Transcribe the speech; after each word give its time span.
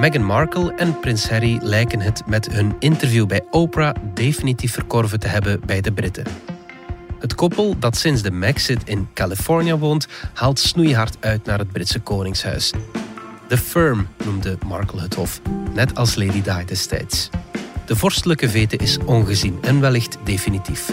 Meghan 0.00 0.24
Markle 0.24 0.74
en 0.74 1.00
prins 1.00 1.28
Harry 1.28 1.58
lijken 1.62 2.00
het 2.00 2.22
met 2.26 2.52
hun 2.52 2.74
interview 2.78 3.26
bij 3.26 3.42
Oprah 3.50 3.94
definitief 4.14 4.72
verkorven 4.72 5.20
te 5.20 5.26
hebben 5.26 5.60
bij 5.66 5.80
de 5.80 5.92
Britten. 5.92 6.24
Het 7.18 7.34
koppel 7.34 7.78
dat 7.78 7.96
sinds 7.96 8.22
de 8.22 8.30
Maxit 8.30 8.82
in 8.84 9.08
Californië 9.14 9.74
woont, 9.74 10.08
haalt 10.34 10.58
snoeihard 10.58 11.16
uit 11.20 11.44
naar 11.44 11.58
het 11.58 11.72
Britse 11.72 12.00
koningshuis. 12.00 12.72
The 13.48 13.58
Firm 13.58 14.08
noemde 14.24 14.58
Markle 14.66 15.00
het 15.00 15.14
hof, 15.14 15.40
net 15.74 15.94
als 15.94 16.14
Lady 16.14 16.42
Di 16.42 16.64
destijds. 16.66 17.28
De 17.86 17.96
vorstelijke 17.96 18.48
vete 18.48 18.76
is 18.76 18.98
ongezien 18.98 19.58
en 19.60 19.80
wellicht 19.80 20.18
definitief. 20.24 20.90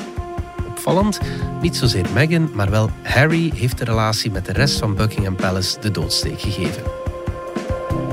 Opvallend, 0.67 1.19
niet 1.61 1.75
zozeer 1.75 2.05
Meghan, 2.13 2.49
maar 2.53 2.69
wel 2.69 2.89
Harry 3.03 3.51
heeft 3.55 3.77
de 3.77 3.85
relatie 3.85 4.31
met 4.31 4.45
de 4.45 4.53
rest 4.53 4.79
van 4.79 4.95
Buckingham 4.95 5.35
Palace 5.35 5.79
de 5.79 5.91
doodsteek 5.91 6.41
gegeven. 6.41 7.06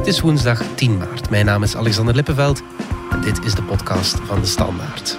Het 0.04 0.14
is 0.14 0.20
woensdag 0.20 0.62
10 0.74 0.96
maart. 0.96 1.30
Mijn 1.30 1.44
naam 1.44 1.62
is 1.62 1.76
Alexander 1.76 2.14
Lippenveld 2.14 2.62
en 3.10 3.20
dit 3.20 3.44
is 3.44 3.54
de 3.54 3.62
podcast 3.62 4.20
van 4.20 4.40
de 4.40 4.46
Standaard. 4.46 5.18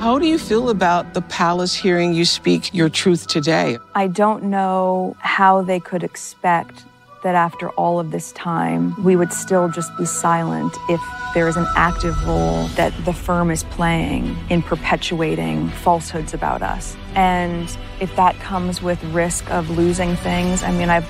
How 0.00 0.18
do 0.18 0.26
you 0.26 0.38
feel 0.38 0.68
about 0.68 1.12
the 1.12 1.22
palace 1.36 1.88
hearing 1.88 2.12
you 2.12 2.24
speak 2.24 2.62
your 2.62 2.90
truth 2.90 3.28
today? 3.28 3.78
I 3.96 4.12
don't 4.12 4.42
know 4.42 5.14
how 5.18 5.66
they 5.66 5.80
could 5.80 6.02
expect 6.02 6.86
that 7.28 7.34
after 7.34 7.68
all 7.76 8.00
of 8.00 8.10
this 8.10 8.32
time, 8.32 8.94
we 9.04 9.14
would 9.14 9.34
still 9.34 9.68
just 9.68 9.94
be 9.98 10.06
silent 10.06 10.74
if 10.88 11.00
there 11.34 11.46
is 11.46 11.58
an 11.58 11.66
active 11.76 12.16
role 12.26 12.68
that 12.68 12.92
the 13.04 13.12
firm 13.12 13.50
is 13.50 13.64
playing 13.64 14.34
in 14.48 14.62
perpetuating 14.62 15.68
falsehoods 15.84 16.32
about 16.32 16.62
us. 16.62 16.96
And 17.14 17.68
if 18.00 18.16
that 18.16 18.34
comes 18.40 18.80
with 18.80 18.98
risk 19.12 19.44
of 19.50 19.68
losing 19.76 20.16
things, 20.16 20.62
I 20.62 20.72
mean, 20.72 20.88
I've 20.88 21.06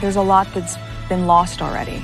there's 0.00 0.16
a 0.16 0.22
lot 0.22 0.46
that's 0.52 0.76
been 1.08 1.24
lost 1.26 1.62
already. 1.62 2.02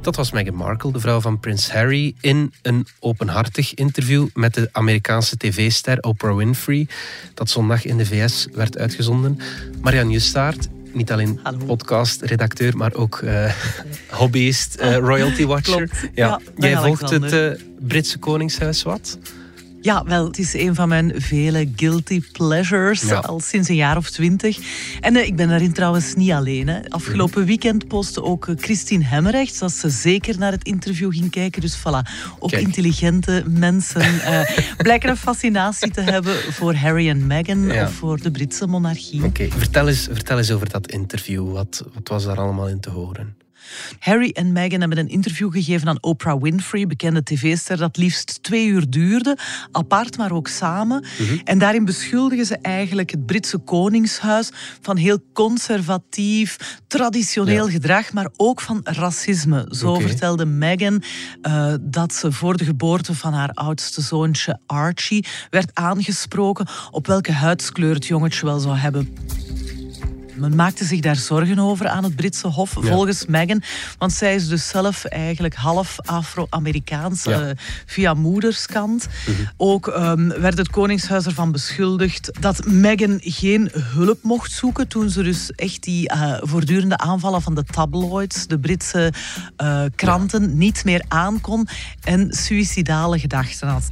Dat 0.00 0.16
was 0.16 0.30
Meghan 0.32 0.54
Markle, 0.54 0.92
de 0.92 1.00
vrouw 1.00 1.20
van 1.20 1.40
prins 1.40 1.72
Harry, 1.72 2.14
in 2.20 2.52
een 2.62 2.86
openhartig 2.98 3.74
interview 3.74 4.28
met 4.34 4.54
de 4.54 4.68
Amerikaanse 4.72 5.36
tv-ster 5.36 5.98
Oprah 6.00 6.36
Winfrey, 6.36 6.88
dat 7.34 7.50
zondag 7.50 7.84
in 7.84 7.96
de 7.96 8.06
VS 8.06 8.46
werd 8.52 8.78
uitgezonden. 8.78 9.38
Marianne 9.82 10.12
Justaert, 10.12 10.68
niet 10.92 11.12
alleen 11.12 11.40
podcast-redacteur, 11.66 12.76
maar 12.76 12.94
ook 12.94 13.20
uh, 13.24 13.52
hobbyist, 14.10 14.76
uh, 14.80 14.96
royalty 14.96 15.46
watcher. 15.46 15.88
Klopt. 15.88 16.10
Ja, 16.14 16.26
ja 16.26 16.68
Jij 16.68 16.76
volgt 16.76 17.10
het 17.10 17.32
uh, 17.32 17.50
Britse 17.78 18.18
Koningshuis 18.18 18.82
wat? 18.82 19.18
Ja, 19.82 20.04
wel, 20.04 20.24
het 20.26 20.38
is 20.38 20.54
een 20.54 20.74
van 20.74 20.88
mijn 20.88 21.12
vele 21.16 21.68
guilty 21.76 22.22
pleasures, 22.32 23.12
al 23.12 23.40
sinds 23.40 23.68
een 23.68 23.74
jaar 23.74 23.96
of 23.96 24.10
twintig. 24.10 24.58
En 25.00 25.16
uh, 25.16 25.26
ik 25.26 25.36
ben 25.36 25.48
daarin 25.48 25.72
trouwens 25.72 26.14
niet 26.14 26.30
alleen. 26.30 26.68
Hè. 26.68 26.88
Afgelopen 26.90 27.44
weekend 27.44 27.88
postte 27.88 28.22
ook 28.22 28.46
uh, 28.46 28.54
Christine 28.58 29.04
Hemmerrecht, 29.04 29.58
dat 29.58 29.72
ze 29.72 29.90
zeker 29.90 30.38
naar 30.38 30.52
het 30.52 30.64
interview 30.64 31.12
ging 31.12 31.30
kijken. 31.30 31.60
Dus 31.60 31.78
voilà, 31.78 32.10
ook 32.38 32.50
Kijk. 32.50 32.62
intelligente 32.62 33.44
mensen 33.48 34.14
uh, 34.14 34.40
blijken 34.76 35.08
een 35.10 35.16
fascinatie 35.16 35.90
te 35.90 36.00
hebben 36.00 36.36
voor 36.52 36.74
Harry 36.74 37.08
en 37.08 37.26
Meghan 37.26 37.62
Ja. 37.62 37.84
of 37.84 37.92
voor 37.92 38.20
de 38.20 38.30
Britse 38.30 38.66
monarchie. 38.66 39.24
Oké, 39.24 39.48
vertel, 39.50 39.88
eens, 39.88 40.08
vertel 40.12 40.38
eens 40.38 40.50
over 40.50 40.68
dat 40.70 40.90
interview. 40.90 41.52
Wat, 41.52 41.84
wat 41.94 42.08
was 42.08 42.24
daar 42.24 42.38
allemaal 42.38 42.68
in 42.68 42.80
te 42.80 42.90
horen? 42.90 43.34
Harry 43.98 44.30
en 44.30 44.52
Meghan 44.52 44.80
hebben 44.80 44.98
een 44.98 45.08
interview 45.08 45.52
gegeven 45.52 45.88
aan 45.88 46.02
Oprah 46.02 46.42
Winfrey, 46.42 46.86
bekende 46.86 47.22
tv-ster, 47.22 47.76
dat 47.76 47.96
liefst 47.96 48.42
twee 48.42 48.66
uur 48.66 48.90
duurde, 48.90 49.38
apart 49.72 50.16
maar 50.16 50.32
ook 50.32 50.48
samen. 50.48 51.04
En 51.44 51.58
daarin 51.58 51.84
beschuldigen 51.84 52.46
ze 52.46 52.58
eigenlijk 52.62 53.10
het 53.10 53.26
Britse 53.26 53.58
koningshuis 53.58 54.50
van 54.80 54.96
heel 54.96 55.18
conservatief, 55.32 56.78
traditioneel 56.86 57.66
Ja. 57.66 57.72
gedrag, 57.72 58.12
maar 58.12 58.28
ook 58.36 58.60
van 58.60 58.80
racisme. 58.84 59.66
Zo 59.70 59.94
vertelde 59.98 60.44
Meghan 60.46 61.02
eh, 61.42 61.74
dat 61.80 62.14
ze 62.14 62.32
voor 62.32 62.56
de 62.56 62.64
geboorte 62.64 63.14
van 63.14 63.32
haar 63.32 63.50
oudste 63.54 64.00
zoontje 64.00 64.58
Archie 64.66 65.24
werd 65.50 65.70
aangesproken 65.74 66.66
op 66.90 67.06
welke 67.06 67.32
huidskleur 67.32 67.94
het 67.94 68.06
jongetje 68.06 68.46
wel 68.46 68.58
zou 68.58 68.76
hebben. 68.76 69.14
Men 70.40 70.54
maakte 70.56 70.84
zich 70.84 71.00
daar 71.00 71.16
zorgen 71.16 71.58
over 71.58 71.88
aan 71.88 72.04
het 72.04 72.16
Britse 72.16 72.46
Hof, 72.46 72.70
volgens 72.78 73.26
Meghan. 73.26 73.62
Want 73.98 74.12
zij 74.12 74.34
is 74.34 74.48
dus 74.48 74.68
zelf 74.68 75.04
eigenlijk 75.04 75.54
half 75.54 75.96
Afro-Amerikaans 76.00 77.24
Ja. 77.24 77.40
eh, 77.40 77.56
via 77.86 78.14
moederskant. 78.14 79.06
Ook 79.56 79.88
ehm, 79.88 80.28
werd 80.28 80.58
het 80.58 80.70
Koningshuis 80.70 81.26
ervan 81.26 81.52
beschuldigd 81.52 82.30
dat 82.40 82.66
Meghan 82.66 83.18
geen 83.22 83.70
hulp 83.74 84.22
mocht 84.22 84.52
zoeken. 84.52 84.88
toen 84.88 85.10
ze 85.10 85.22
dus 85.22 85.50
echt 85.50 85.82
die 85.82 86.08
eh, 86.08 86.34
voortdurende 86.40 86.96
aanvallen 86.98 87.42
van 87.42 87.54
de 87.54 87.64
tabloids, 87.64 88.46
de 88.46 88.58
Britse 88.58 89.12
eh, 89.56 89.82
kranten, 89.94 90.58
niet 90.58 90.84
meer 90.84 91.04
aankon. 91.08 91.68
En 92.04 92.32
suïcidale 92.32 93.18
gedachten 93.18 93.68
had. 93.68 93.90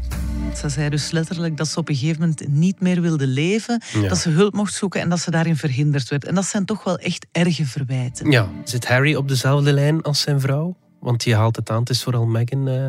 Ze 0.57 0.69
zei 0.69 0.89
dus 0.89 1.11
letterlijk 1.11 1.57
dat 1.57 1.69
ze 1.69 1.79
op 1.79 1.89
een 1.89 1.95
gegeven 1.95 2.21
moment 2.21 2.49
niet 2.49 2.81
meer 2.81 3.01
wilde 3.01 3.27
leven. 3.27 3.83
Ja. 3.93 4.09
Dat 4.09 4.19
ze 4.19 4.31
hulp 4.31 4.55
mocht 4.55 4.75
zoeken 4.75 5.01
en 5.01 5.09
dat 5.09 5.21
ze 5.21 5.31
daarin 5.31 5.57
verhinderd 5.57 6.09
werd. 6.09 6.25
En 6.25 6.35
dat 6.35 6.45
zijn 6.45 6.65
toch 6.65 6.85
wel 6.85 6.99
echt 6.99 7.27
erge 7.33 7.67
verwijten. 7.67 8.31
Ja, 8.31 8.49
zit 8.65 8.89
Harry 8.89 9.15
op 9.15 9.29
dezelfde 9.29 9.73
lijn 9.73 10.03
als 10.03 10.21
zijn 10.21 10.41
vrouw? 10.41 10.77
Want 11.01 11.25
je 11.25 11.35
haalt 11.35 11.57
het 11.57 11.71
aan, 11.71 11.81
het 11.81 11.91
is 11.91 12.03
vooral 12.03 12.27
Meghan 12.27 12.69
eh, 12.69 12.87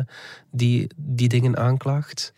die 0.50 0.90
die 0.96 1.28
dingen 1.28 1.56
aanklaagt. 1.56 2.32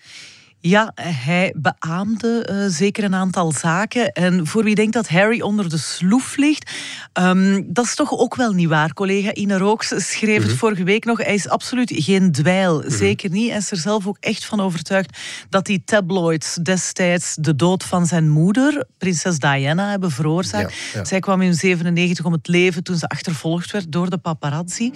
Ja, 0.64 0.92
hij 0.94 1.54
beaamde 1.56 2.44
eh, 2.44 2.64
zeker 2.68 3.04
een 3.04 3.14
aantal 3.14 3.52
zaken. 3.52 4.12
En 4.12 4.46
voor 4.46 4.64
wie 4.64 4.74
denkt 4.74 4.92
dat 4.92 5.08
Harry 5.08 5.40
onder 5.40 5.68
de 5.68 5.78
sloef 5.78 6.36
ligt, 6.36 6.70
ehm, 7.12 7.62
dat 7.66 7.84
is 7.84 7.94
toch 7.94 8.18
ook 8.18 8.34
wel 8.34 8.52
niet 8.52 8.68
waar. 8.68 8.94
Collega 8.94 9.34
Ine 9.34 9.58
Rooks 9.58 9.92
schreef 9.96 10.42
het 10.42 10.52
vorige 10.52 10.84
week 10.84 11.04
nog. 11.04 11.18
Hij 11.18 11.34
is 11.34 11.48
absoluut 11.48 11.92
geen 11.94 12.32
dweil. 12.32 12.82
Zeker 12.86 13.30
niet. 13.30 13.48
Hij 13.48 13.58
is 13.58 13.70
er 13.70 13.76
zelf 13.76 14.06
ook 14.06 14.16
echt 14.20 14.44
van 14.44 14.60
overtuigd 14.60 15.18
dat 15.48 15.66
die 15.66 15.82
tabloids 15.84 16.54
destijds 16.54 17.36
de 17.38 17.56
dood 17.56 17.84
van 17.84 18.06
zijn 18.06 18.28
moeder, 18.28 18.84
prinses 18.98 19.38
Diana, 19.38 19.90
hebben 19.90 20.10
veroorzaakt. 20.10 20.74
Ja, 20.92 20.98
ja. 20.98 21.04
Zij 21.04 21.20
kwam 21.20 21.42
in 21.42 21.54
97 21.54 22.24
om 22.24 22.32
het 22.32 22.48
leven 22.48 22.82
toen 22.84 22.96
ze 22.96 23.08
achtervolgd 23.08 23.70
werd 23.70 23.92
door 23.92 24.10
de 24.10 24.18
paparazzi. 24.18 24.92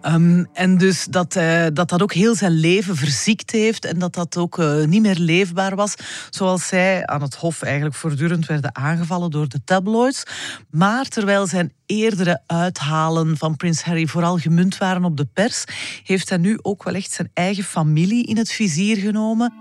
Ehm, 0.00 0.44
en 0.52 0.78
dus 0.78 1.06
dat, 1.10 1.36
eh, 1.36 1.64
dat 1.72 1.88
dat 1.88 2.02
ook 2.02 2.12
heel 2.12 2.34
zijn 2.34 2.52
leven 2.52 2.96
verziekt 2.96 3.50
heeft 3.50 3.84
en 3.84 3.98
dat 3.98 4.14
dat 4.14 4.36
ook 4.36 4.58
eh, 4.58 4.84
niet 4.84 4.95
meer 5.00 5.18
leefbaar 5.18 5.76
was. 5.76 5.94
Zoals 6.30 6.66
zij 6.66 7.06
aan 7.06 7.22
het 7.22 7.34
hof 7.34 7.62
eigenlijk 7.62 7.94
voortdurend 7.94 8.46
werden 8.46 8.76
aangevallen 8.76 9.30
door 9.30 9.48
de 9.48 9.60
tabloids. 9.64 10.22
Maar 10.70 11.08
terwijl 11.08 11.46
zijn 11.46 11.72
eerdere 11.86 12.42
uithalen 12.46 13.36
van 13.36 13.56
prins 13.56 13.82
Harry 13.82 14.06
vooral 14.06 14.38
gemunt 14.38 14.78
waren 14.78 15.04
op 15.04 15.16
de 15.16 15.26
pers, 15.32 15.64
heeft 16.04 16.28
hij 16.28 16.38
nu 16.38 16.58
ook 16.62 16.84
wel 16.84 16.94
echt 16.94 17.12
zijn 17.12 17.30
eigen 17.34 17.64
familie 17.64 18.26
in 18.26 18.36
het 18.36 18.52
vizier 18.52 18.96
genomen. 18.96 19.52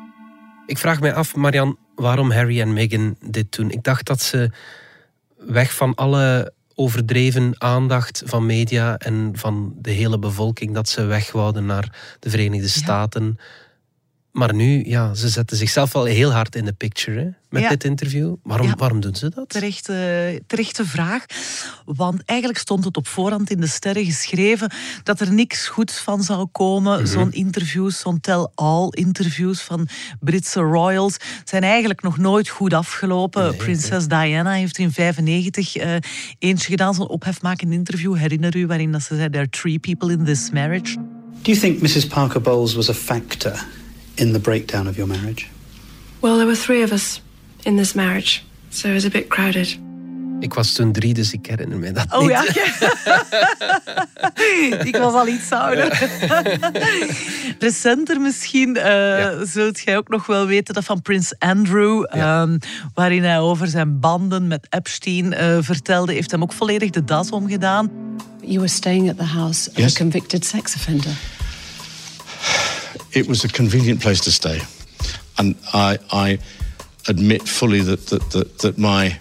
Ik 0.66 0.78
vraag 0.78 1.00
mij 1.00 1.14
af, 1.14 1.36
Marian, 1.36 1.78
waarom 1.96 2.32
Harry 2.32 2.62
en 2.62 2.74
Meghan 2.74 3.16
dit 3.22 3.56
doen. 3.56 3.72
Ik 3.72 3.84
dacht 3.84 4.06
dat 4.06 4.22
ze 4.22 4.52
weg 5.38 5.74
van 5.74 5.96
alle 5.96 6.54
overdreven 6.76 7.56
aandacht 7.58 8.22
van 8.26 8.46
media 8.46 8.98
en 8.98 9.32
van 9.34 9.74
de 9.78 9.92
hele 9.92 10.20
bevolking, 10.20 10.74
dat 10.74 10.90
ze 10.90 11.04
weg 11.04 11.34
naar 11.34 12.18
de 12.20 12.30
Verenigde 12.30 12.68
Staten. 12.68 13.40
Maar 14.36 14.54
nu, 14.54 14.84
ja, 14.86 15.14
ze 15.14 15.30
zetten 15.30 15.58
zichzelf 15.58 15.94
wel 15.94 16.04
heel 16.06 16.32
hard 16.32 16.56
in 16.56 16.66
de 16.66 16.74
picture 16.74 17.20
hè, 17.20 17.28
met 17.50 17.62
Ja. 17.62 17.70
dit 17.70 17.84
interview. 17.84 18.36
Waarom, 18.44 18.68
Ja. 18.68 18.76
waarom 18.76 19.00
doen 19.02 19.16
ze 19.16 19.30
dat? 19.30 19.50
Terechte, 19.50 20.42
terechte 20.48 20.86
vraag. 20.86 21.26
Want 21.86 22.22
eigenlijk 22.26 22.60
stond 22.60 22.84
het 22.86 22.98
op 22.98 23.08
voorhand 23.08 23.50
in 23.50 23.60
de 23.62 23.68
sterren 23.68 24.06
geschreven 24.06 24.72
dat 25.04 25.20
er 25.20 25.34
niks 25.34 25.68
goeds 25.68 25.98
van 26.00 26.24
zou 26.24 26.46
komen. 26.52 27.08
Zo'n 27.08 27.32
interviews, 27.32 28.00
zo'n 28.00 28.20
tell-all 28.20 28.88
interviews 28.90 29.62
van 29.62 29.88
Britse 30.20 30.60
royals 30.60 31.16
zijn 31.44 31.64
eigenlijk 31.64 32.02
nog 32.02 32.18
nooit 32.18 32.50
goed 32.50 32.74
afgelopen. 32.74 33.56
Prinses 33.56 34.08
Diana 34.08 34.52
heeft 34.52 34.78
er 34.78 34.84
in 34.84 34.92
95 34.92 35.76
eh, 35.76 35.96
eentje 36.40 36.70
gedaan, 36.70 36.94
zo'n 36.94 37.08
ophefmakend 37.10 37.72
interview, 37.72 38.16
herinner 38.16 38.56
u, 38.56 38.68
waarin 38.68 38.92
dat 38.92 39.02
ze 39.04 39.16
zei, 39.16 39.30
there 39.30 39.38
are 39.40 39.50
three 39.50 39.80
people 39.80 40.12
in 40.12 40.24
this 40.26 40.50
marriage. 40.52 40.94
Do 41.42 41.52
you 41.52 41.58
think 41.60 41.82
Mrs. 41.82 42.08
Parker 42.08 42.42
Bowles 42.42 42.74
was 42.74 42.90
a 42.90 42.94
factor 42.94 43.66
in 44.16 44.34
the 44.34 44.40
breakdown 44.40 44.88
of 44.88 44.96
your 44.96 45.08
marriage? 45.08 45.48
Well, 46.22 46.36
there 46.38 46.46
were 46.46 46.56
three 46.56 46.84
of 46.84 46.92
us 46.92 47.22
in 47.64 47.78
this 47.78 47.94
marriage, 47.94 48.44
so 48.70 48.90
it 48.90 48.94
was 48.94 49.06
a 49.06 49.10
bit 49.10 49.30
crowded. 49.30 49.78
Ik 50.40 50.54
was 50.54 50.74
toen 50.74 50.92
drie, 50.92 51.14
dus 51.14 51.34
ik 51.34 51.46
herinner 51.46 51.78
me 51.78 51.92
dat 51.92 52.14
Oh 52.14 52.20
niet. 52.20 52.30
ja, 52.30 52.44
ik 54.90 54.96
was 54.96 55.14
al 55.14 55.28
iets 55.28 55.52
ouder. 55.52 56.10
Recenter 57.60 58.22
misschien 58.22 58.78
uh, 58.78 59.30
zult 59.44 59.80
jij 59.80 59.98
ook 59.98 60.10
nog 60.10 60.26
wel 60.26 60.46
weten 60.46 60.74
dat 60.74 60.84
van 60.84 61.02
Prins 61.02 61.34
Andrew, 61.40 62.06
ja. 62.16 62.42
um, 62.42 62.58
waarin 62.94 63.24
hij 63.24 63.40
over 63.40 63.68
zijn 63.68 64.00
banden 64.00 64.48
met 64.48 64.68
Epstein 64.70 65.34
uh, 65.34 65.58
vertelde, 65.60 66.14
heeft 66.14 66.32
hem 66.32 66.42
ook 66.42 66.54
volledig 66.54 66.90
de 66.90 67.04
das 67.04 67.30
omgedaan. 67.30 67.90
You 68.42 68.58
were 68.58 68.68
staying 68.68 69.10
at 69.10 69.18
the 69.18 69.24
house 69.24 69.70
of 69.70 69.78
yes. 69.78 69.96
a 69.96 69.98
convicted 69.98 70.46
sex 70.46 70.76
offender. 70.76 71.12
It 73.16 73.28
was 73.28 73.46
a 73.46 73.48
convenient 73.48 74.02
place 74.02 74.20
to 74.22 74.32
stay, 74.32 74.60
and 75.38 75.56
I, 75.74 75.98
I 76.12 76.38
admit 77.08 77.48
fully 77.48 77.80
that 77.80 78.08
that 78.08 78.30
that, 78.32 78.60
that 78.60 78.78
my 78.78 79.18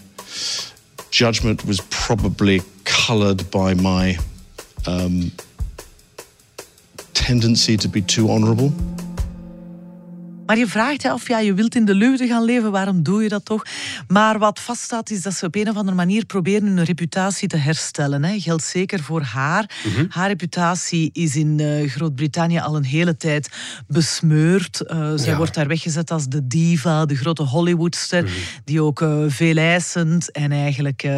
judgment 1.10 1.64
was 1.64 1.80
probably 1.90 2.60
coloured 2.84 3.48
by 3.52 3.74
my 3.74 4.18
um, 4.88 5.30
tendency 7.14 7.76
to 7.76 7.88
be 7.88 8.02
too 8.02 8.30
honourable. 8.30 8.72
Maar 10.46 10.58
je 10.58 10.66
vraagt 10.66 11.02
je 11.02 11.10
af, 11.10 11.28
ja, 11.28 11.38
je 11.38 11.54
wilt 11.54 11.74
in 11.74 11.84
de 11.84 11.94
luwte 11.94 12.26
gaan 12.26 12.44
leven, 12.44 12.70
waarom 12.70 13.02
doe 13.02 13.22
je 13.22 13.28
dat 13.28 13.44
toch? 13.44 13.62
Maar 14.08 14.38
wat 14.38 14.60
vaststaat 14.60 15.10
is 15.10 15.22
dat 15.22 15.34
ze 15.34 15.46
op 15.46 15.54
een 15.54 15.68
of 15.68 15.76
andere 15.76 15.96
manier 15.96 16.24
proberen 16.24 16.68
hun 16.68 16.84
reputatie 16.84 17.48
te 17.48 17.56
herstellen. 17.56 18.24
Hè. 18.24 18.40
Geldt 18.40 18.62
zeker 18.62 19.00
voor 19.00 19.22
haar. 19.22 19.70
Mm 19.84 19.92
-hmm. 19.92 20.06
Haar 20.08 20.28
reputatie 20.28 21.10
is 21.12 21.36
in 21.36 21.58
uh, 21.58 21.90
Groot-Brittannië 21.90 22.58
al 22.58 22.76
een 22.76 22.84
hele 22.84 23.16
tijd 23.16 23.48
besmeurd. 23.86 24.82
Uh, 24.86 25.12
zij 25.14 25.30
ja. 25.30 25.36
wordt 25.36 25.54
daar 25.54 25.66
weggezet 25.66 26.10
als 26.10 26.28
de 26.28 26.46
diva, 26.46 27.06
de 27.06 27.16
grote 27.16 27.42
Hollywoodster, 27.42 28.22
mm 28.22 28.28
-hmm. 28.28 28.36
die 28.64 28.82
ook 28.82 29.00
uh, 29.00 29.24
veeleisend 29.28 30.30
en 30.30 30.52
eigenlijk 30.52 31.08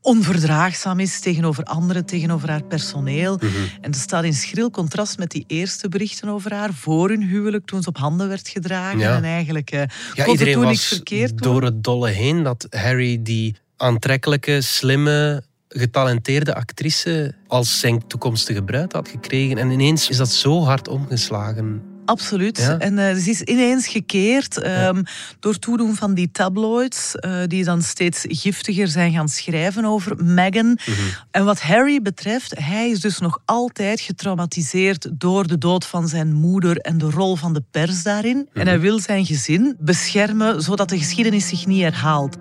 onverdraagzaam 0.00 1.00
is 1.00 1.20
tegenover 1.20 1.64
anderen, 1.64 2.04
tegenover 2.04 2.50
haar 2.50 2.64
personeel. 2.64 3.38
Mm 3.40 3.48
-hmm. 3.48 3.68
En 3.80 3.90
dat 3.90 4.00
staat 4.00 4.24
in 4.24 4.34
schril 4.34 4.70
contrast 4.70 5.18
met 5.18 5.30
die 5.30 5.44
eerste 5.46 5.88
berichten 5.88 6.28
over 6.28 6.54
haar 6.54 6.72
voor 6.72 7.08
hun 7.08 7.22
huwelijk, 7.22 7.66
toen 7.66 7.82
ze 7.82 7.88
op 7.88 7.98
handen 7.98 8.28
werd 8.28 8.48
gedragen. 8.52 8.98
Ja. 8.98 9.16
En 9.16 9.24
eigenlijk 9.24 9.72
uh, 9.72 9.82
ja, 10.14 10.26
iedereen 10.26 10.60
was 10.60 10.84
verkeerd 10.84 11.38
door 11.38 11.62
het 11.62 11.84
dolle 11.84 12.10
heen 12.10 12.42
dat 12.42 12.66
Harry 12.70 13.22
die 13.22 13.56
aantrekkelijke, 13.76 14.60
slimme, 14.60 15.42
getalenteerde 15.68 16.54
actrice 16.54 17.34
als 17.46 17.80
zijn 17.80 18.06
toekomstige 18.06 18.62
bruid 18.62 18.92
had 18.92 19.08
gekregen. 19.08 19.58
En 19.58 19.70
ineens 19.70 20.08
is 20.08 20.16
dat 20.16 20.30
zo 20.30 20.64
hard 20.64 20.88
omgeslagen. 20.88 21.91
Absoluut. 22.04 22.58
Ja. 22.58 22.78
En 22.78 22.98
uh, 22.98 23.14
ze 23.14 23.30
is 23.30 23.42
ineens 23.42 23.86
gekeerd 23.86 24.56
um, 24.56 24.64
ja. 24.64 25.02
door 25.40 25.58
toedoen 25.58 25.94
van 25.94 26.14
die 26.14 26.30
tabloids, 26.32 27.12
uh, 27.14 27.36
die 27.46 27.64
dan 27.64 27.82
steeds 27.82 28.24
giftiger 28.28 28.88
zijn 28.88 29.12
gaan 29.12 29.28
schrijven 29.28 29.84
over 29.84 30.24
Meghan. 30.24 30.66
Mm 30.66 30.76
-hmm. 30.84 30.94
En 31.30 31.44
wat 31.44 31.60
Harry 31.60 32.02
betreft, 32.02 32.54
hij 32.58 32.90
is 32.90 33.00
dus 33.00 33.18
nog 33.18 33.42
altijd 33.44 34.00
getraumatiseerd 34.00 35.08
door 35.12 35.46
de 35.46 35.58
dood 35.58 35.86
van 35.86 36.08
zijn 36.08 36.32
moeder 36.32 36.76
en 36.76 36.98
de 36.98 37.10
rol 37.10 37.36
van 37.36 37.52
de 37.52 37.62
pers 37.70 38.02
daarin. 38.02 38.36
Mm 38.36 38.46
-hmm. 38.52 38.60
En 38.60 38.66
hij 38.66 38.80
wil 38.80 39.00
zijn 39.00 39.26
gezin 39.26 39.76
beschermen, 39.78 40.62
zodat 40.62 40.88
de 40.88 40.98
geschiedenis 40.98 41.48
zich 41.48 41.66
niet 41.66 41.82
herhaalt. 41.82 42.36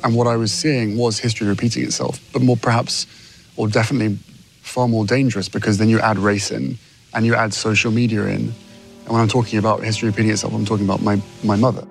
And 0.00 0.14
what 0.14 0.34
I 0.34 0.36
was 0.36 0.58
seeing 0.58 0.96
was 0.96 1.20
history 1.20 1.48
repeating 1.48 1.84
itself, 1.84 2.18
but 2.30 2.42
more 2.42 2.58
perhaps, 2.58 3.06
or 3.54 3.70
definitely 3.70 4.18
far 4.60 4.88
more 4.88 5.06
dangerous, 5.06 5.48
because 5.48 5.78
then 5.78 5.88
you 5.88 6.02
add 6.02 6.18
race 6.18 6.54
in 6.54 6.78
and 7.10 7.24
you 7.24 7.36
add 7.36 7.54
social 7.54 7.92
media 7.92 8.24
in. 8.24 8.52
And 9.04 9.10
when 9.10 9.20
I'm 9.20 9.28
talking 9.28 9.58
about 9.58 9.84
history 9.84 10.08
repeating 10.08 10.30
itself, 10.30 10.54
I'm 10.54 10.64
talking 10.64 10.88
about 10.88 11.00
my, 11.00 11.20
my 11.40 11.56
mother. 11.56 11.84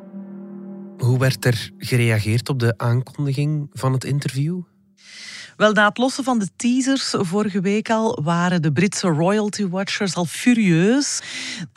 Hoe 0.97 1.17
werd 1.19 1.45
er 1.45 1.71
gereageerd 1.77 2.49
op 2.49 2.59
de 2.59 2.73
aankondiging 2.77 3.69
van 3.73 3.93
het 3.93 4.03
interview? 4.03 4.61
Wel, 5.57 5.73
na 5.73 5.87
het 5.87 5.97
lossen 5.97 6.23
van 6.23 6.39
de 6.39 6.47
teasers 6.55 7.13
vorige 7.17 7.61
week 7.61 7.89
al 7.89 8.19
waren 8.23 8.61
de 8.61 8.71
Britse 8.71 9.07
royalty 9.07 9.67
watchers 9.67 10.15
al 10.15 10.25
furieus. 10.25 11.21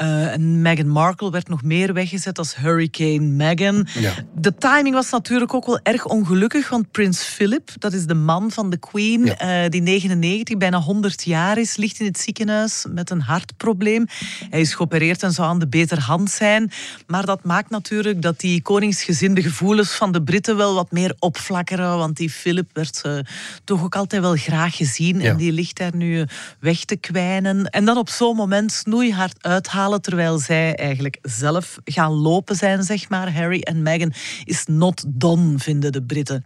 Uh, 0.02 0.32
en 0.32 0.62
Meghan 0.62 0.88
Markle 0.88 1.30
werd 1.30 1.48
nog 1.48 1.62
meer 1.62 1.92
weggezet 1.92 2.38
als 2.38 2.56
Hurricane 2.56 3.18
Meghan. 3.18 3.86
Ja. 3.94 4.12
De 4.34 4.54
timing 4.54 4.94
was 4.94 5.10
natuurlijk 5.10 5.54
ook 5.54 5.66
wel 5.66 5.80
erg 5.82 6.06
ongelukkig, 6.06 6.68
want 6.68 6.90
Prins 6.90 7.22
Philip, 7.22 7.70
dat 7.78 7.92
is 7.92 8.06
de 8.06 8.14
man 8.14 8.50
van 8.50 8.70
de 8.70 8.76
Queen, 8.76 9.24
ja. 9.24 9.64
uh, 9.64 9.70
die 9.70 9.82
99, 9.82 10.56
bijna 10.56 10.80
100 10.80 11.24
jaar 11.24 11.58
is, 11.58 11.76
ligt 11.76 12.00
in 12.00 12.06
het 12.06 12.18
ziekenhuis 12.18 12.86
met 12.88 13.10
een 13.10 13.20
hartprobleem. 13.20 14.06
Hij 14.50 14.60
is 14.60 14.74
geopereerd 14.74 15.22
en 15.22 15.32
zou 15.32 15.48
aan 15.48 15.58
de 15.58 15.68
beter 15.68 16.00
hand 16.00 16.30
zijn. 16.30 16.70
Maar 17.06 17.26
dat 17.26 17.44
maakt 17.44 17.70
natuurlijk 17.70 18.22
dat 18.22 18.40
die 18.40 18.62
koningsgezinde 18.62 19.42
gevoelens 19.42 19.90
van 19.90 20.12
de 20.12 20.22
Britten 20.22 20.56
wel 20.56 20.74
wat 20.74 20.92
meer 20.92 21.14
opflakkeren, 21.18 21.98
want 21.98 22.16
die 22.16 22.30
Philip 22.30 22.70
werd 22.72 23.02
uh, 23.06 23.18
toch 23.64 23.84
ook 23.84 23.96
altijd 23.96 24.22
wel 24.22 24.36
graag 24.36 24.76
gezien. 24.76 25.20
Ja. 25.20 25.30
En 25.30 25.36
die 25.36 25.52
ligt 25.52 25.76
daar 25.76 25.96
nu 25.96 26.26
weg 26.60 26.84
te 26.84 26.96
kwijnen. 26.96 27.70
En 27.70 27.84
dan 27.84 27.96
op 27.96 28.08
zo'n 28.08 28.36
moment 28.36 28.72
snoeihard 28.72 29.36
uithalen, 29.40 30.02
terwijl 30.02 30.38
zij 30.38 30.74
eigenlijk 30.74 31.18
zelf 31.22 31.78
gaan 31.84 32.12
lopen 32.12 32.56
zijn, 32.56 32.82
zeg 32.82 33.08
maar. 33.08 33.32
Harry 33.32 33.60
en 33.60 33.82
Meghan 33.82 34.12
is 34.44 34.64
not 34.66 35.04
done, 35.06 35.58
vinden 35.58 35.92
de 35.92 36.02
Britten. 36.02 36.44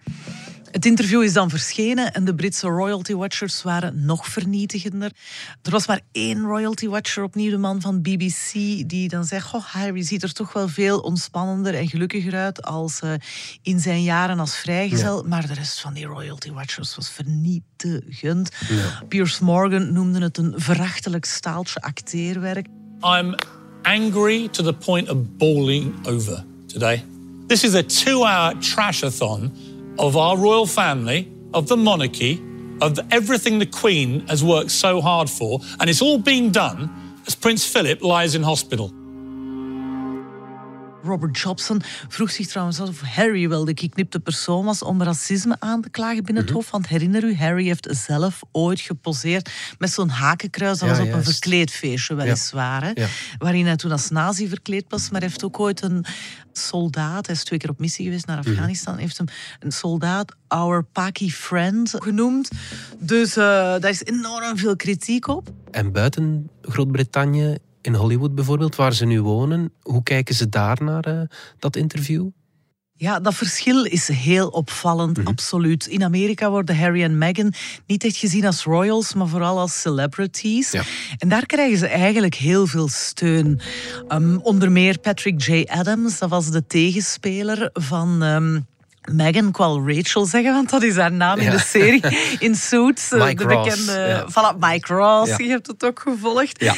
Het 0.70 0.86
interview 0.86 1.22
is 1.22 1.32
dan 1.32 1.50
verschenen 1.50 2.12
en 2.12 2.24
de 2.24 2.34
Britse 2.34 2.66
royalty 2.66 3.14
watchers 3.14 3.62
waren 3.62 4.04
nog 4.04 4.26
vernietigender. 4.26 5.10
Er 5.62 5.70
was 5.70 5.86
maar 5.86 6.00
één 6.12 6.40
royalty 6.40 6.88
watcher, 6.88 7.22
opnieuw 7.22 7.50
de 7.50 7.58
man 7.58 7.80
van 7.80 8.02
BBC, 8.02 8.52
die 8.86 9.08
dan 9.08 9.24
zei: 9.24 9.40
Goh, 9.40 9.64
Harry 9.64 10.02
ziet 10.02 10.22
er 10.22 10.32
toch 10.32 10.52
wel 10.52 10.68
veel 10.68 10.98
ontspannender 10.98 11.74
en 11.74 11.88
gelukkiger 11.88 12.34
uit 12.34 12.62
als 12.62 13.00
uh, 13.04 13.12
in 13.62 13.80
zijn 13.80 14.02
jaren 14.02 14.38
als 14.38 14.56
vrijgezel. 14.56 15.22
Ja. 15.22 15.28
Maar 15.28 15.46
de 15.46 15.54
rest 15.54 15.80
van 15.80 15.94
die 15.94 16.06
royalty 16.06 16.50
watchers 16.52 16.96
was 16.96 17.10
vernietigend. 17.10 18.50
Ja. 18.68 19.02
Piers 19.08 19.38
Morgan 19.38 19.92
noemde 19.92 20.20
het 20.20 20.38
een 20.38 20.52
verachtelijk 20.56 21.24
staaltje 21.24 21.80
acteerwerk. 21.80 22.66
I'm 23.00 23.34
angry 23.82 24.48
to 24.48 24.62
the 24.62 24.74
point 24.74 25.10
of 25.10 25.16
bawling 25.36 26.06
over 26.06 26.44
today. 26.66 27.04
This 27.46 27.64
is 27.64 27.74
a 27.74 27.82
two-hour 27.82 28.58
trashathon 28.58 29.52
of 29.98 30.16
our 30.16 30.36
royal 30.36 30.66
family, 30.66 31.30
of 31.54 31.68
the 31.68 31.76
monarchy, 31.76 32.42
of 32.80 32.98
everything 33.10 33.58
the 33.58 33.66
Queen 33.66 34.26
has 34.28 34.44
worked 34.44 34.70
so 34.70 35.00
hard 35.00 35.28
for, 35.28 35.60
and 35.80 35.90
it's 35.90 36.02
all 36.02 36.18
being 36.18 36.50
done 36.50 36.90
as 37.26 37.34
Prince 37.34 37.66
Philip 37.66 38.02
lies 38.02 38.34
in 38.34 38.42
hospital. 38.42 38.92
Robert 41.08 41.38
Jobson 41.38 41.82
vroeg 42.08 42.31
zich 42.31 42.46
trouwens 42.46 42.81
af 42.81 42.88
of 42.88 43.00
Harry 43.00 43.49
wel 43.49 43.64
de 43.64 43.72
geknipte 43.75 44.20
persoon 44.20 44.64
was 44.64 44.82
om 44.82 45.02
racisme 45.02 45.56
aan 45.58 45.82
te 45.82 45.90
klagen 45.90 46.25
binnen 46.25 46.44
het 46.44 46.52
Hof. 46.52 46.70
Want 46.70 46.88
herinner 46.88 47.25
u, 47.25 47.37
Harry 47.37 47.64
heeft 47.64 47.88
zelf 47.90 48.40
ooit 48.52 48.81
geposeerd 48.81 49.50
met 49.78 49.90
zo'n 49.90 50.08
hakenkruis. 50.08 50.78
Dat 50.78 50.88
ja, 50.88 50.94
was 50.94 51.05
op 51.05 51.10
juist. 51.10 51.26
een 51.26 51.32
verkleedfeestje 51.32 52.14
weliswaar. 52.14 52.84
Ja. 52.84 52.93
Ja. 52.94 53.06
Waarin 53.38 53.66
hij 53.66 53.76
toen 53.76 53.93
als 53.93 54.08
nazi 54.08 54.49
verkleed 54.49 54.84
was. 54.88 55.10
Maar 55.10 55.20
hij 55.20 55.28
heeft 55.28 55.44
ook 55.44 55.60
ooit 55.60 55.82
een 55.82 56.05
soldaat, 56.52 57.26
hij 57.26 57.34
is 57.34 57.44
twee 57.44 57.58
keer 57.58 57.70
op 57.70 57.78
missie 57.78 58.04
geweest 58.04 58.26
naar 58.26 58.38
Afghanistan, 58.38 58.94
mm. 58.94 59.00
heeft 59.00 59.19
hem 59.19 59.26
een 59.61 59.72
soldaat, 59.72 60.34
our 60.49 60.84
Paki 60.84 61.32
friend, 61.32 61.94
genoemd. 61.99 62.50
Dus 62.99 63.37
uh, 63.37 63.44
daar 63.44 63.88
is 63.88 64.04
enorm 64.04 64.58
veel 64.58 64.76
kritiek 64.76 65.26
op. 65.26 65.50
En 65.70 65.93
buiten 65.93 66.50
Groot-Brittannië 66.62 67.56
in 67.80 67.94
Hollywood 67.94 68.35
bijvoorbeeld, 68.35 68.76
waar 68.76 68.94
ze 68.94 69.04
nu 69.04 69.23
wonen, 69.23 69.73
hoe 69.82 70.02
kijken 70.02 70.35
ze 70.35 70.49
daar 70.49 70.82
naar 70.82 71.08
uh, 71.08 71.20
dat 71.58 71.76
interview? 71.76 72.26
Ja, 72.92 73.20
dat 73.20 73.35
verschil 73.35 73.85
is 73.85 74.08
heel 74.08 74.49
opvallend, 74.49 75.16
mm 75.16 75.23
-hmm. 75.23 75.32
absoluut. 75.32 75.87
In 75.87 76.04
Amerika 76.04 76.50
worden 76.50 76.78
Harry 76.78 77.02
en 77.02 77.18
Meghan 77.18 77.52
niet 77.87 78.04
echt 78.04 78.16
gezien 78.16 78.47
als 78.47 78.64
royals, 78.64 79.14
maar 79.14 79.28
vooral 79.28 79.58
als 79.58 79.80
celebrities. 79.80 80.70
Ja. 80.70 80.82
En 81.18 81.28
daar 81.28 81.47
krijgen 81.47 81.78
ze 81.78 81.87
eigenlijk 81.87 82.35
heel 82.35 82.66
veel 82.66 82.88
steun. 82.88 83.61
Um, 84.08 84.40
onder 84.42 84.73
meer 84.73 84.99
Patrick 84.99 85.42
J. 85.42 85.64
Adams, 85.66 86.18
dat 86.18 86.30
was 86.30 86.50
de 86.50 86.66
tegenspeler 86.66 87.70
van... 87.73 88.23
Um, 88.23 88.66
Meghan, 89.12 89.48
ik 89.48 89.56
wil 89.56 89.88
Rachel 89.88 90.26
zeggen, 90.26 90.52
want 90.52 90.70
dat 90.70 90.82
is 90.82 90.96
haar 90.96 91.12
naam 91.12 91.40
ja. 91.40 91.44
in 91.44 91.50
de 91.50 91.58
serie. 91.58 92.02
In 92.48 92.54
Suits, 92.54 93.10
Mike 93.10 93.34
de 93.34 93.44
Ross, 93.54 93.68
bekende... 93.68 94.06
Ja. 94.06 94.26
Voilà, 94.30 94.58
Mike 94.58 94.94
Ross, 94.94 95.30
Ja. 95.30 95.44
je 95.44 95.50
hebt 95.50 95.66
het 95.66 95.84
ook 95.84 96.00
gevolgd. 96.00 96.62
Uh, 96.62 96.72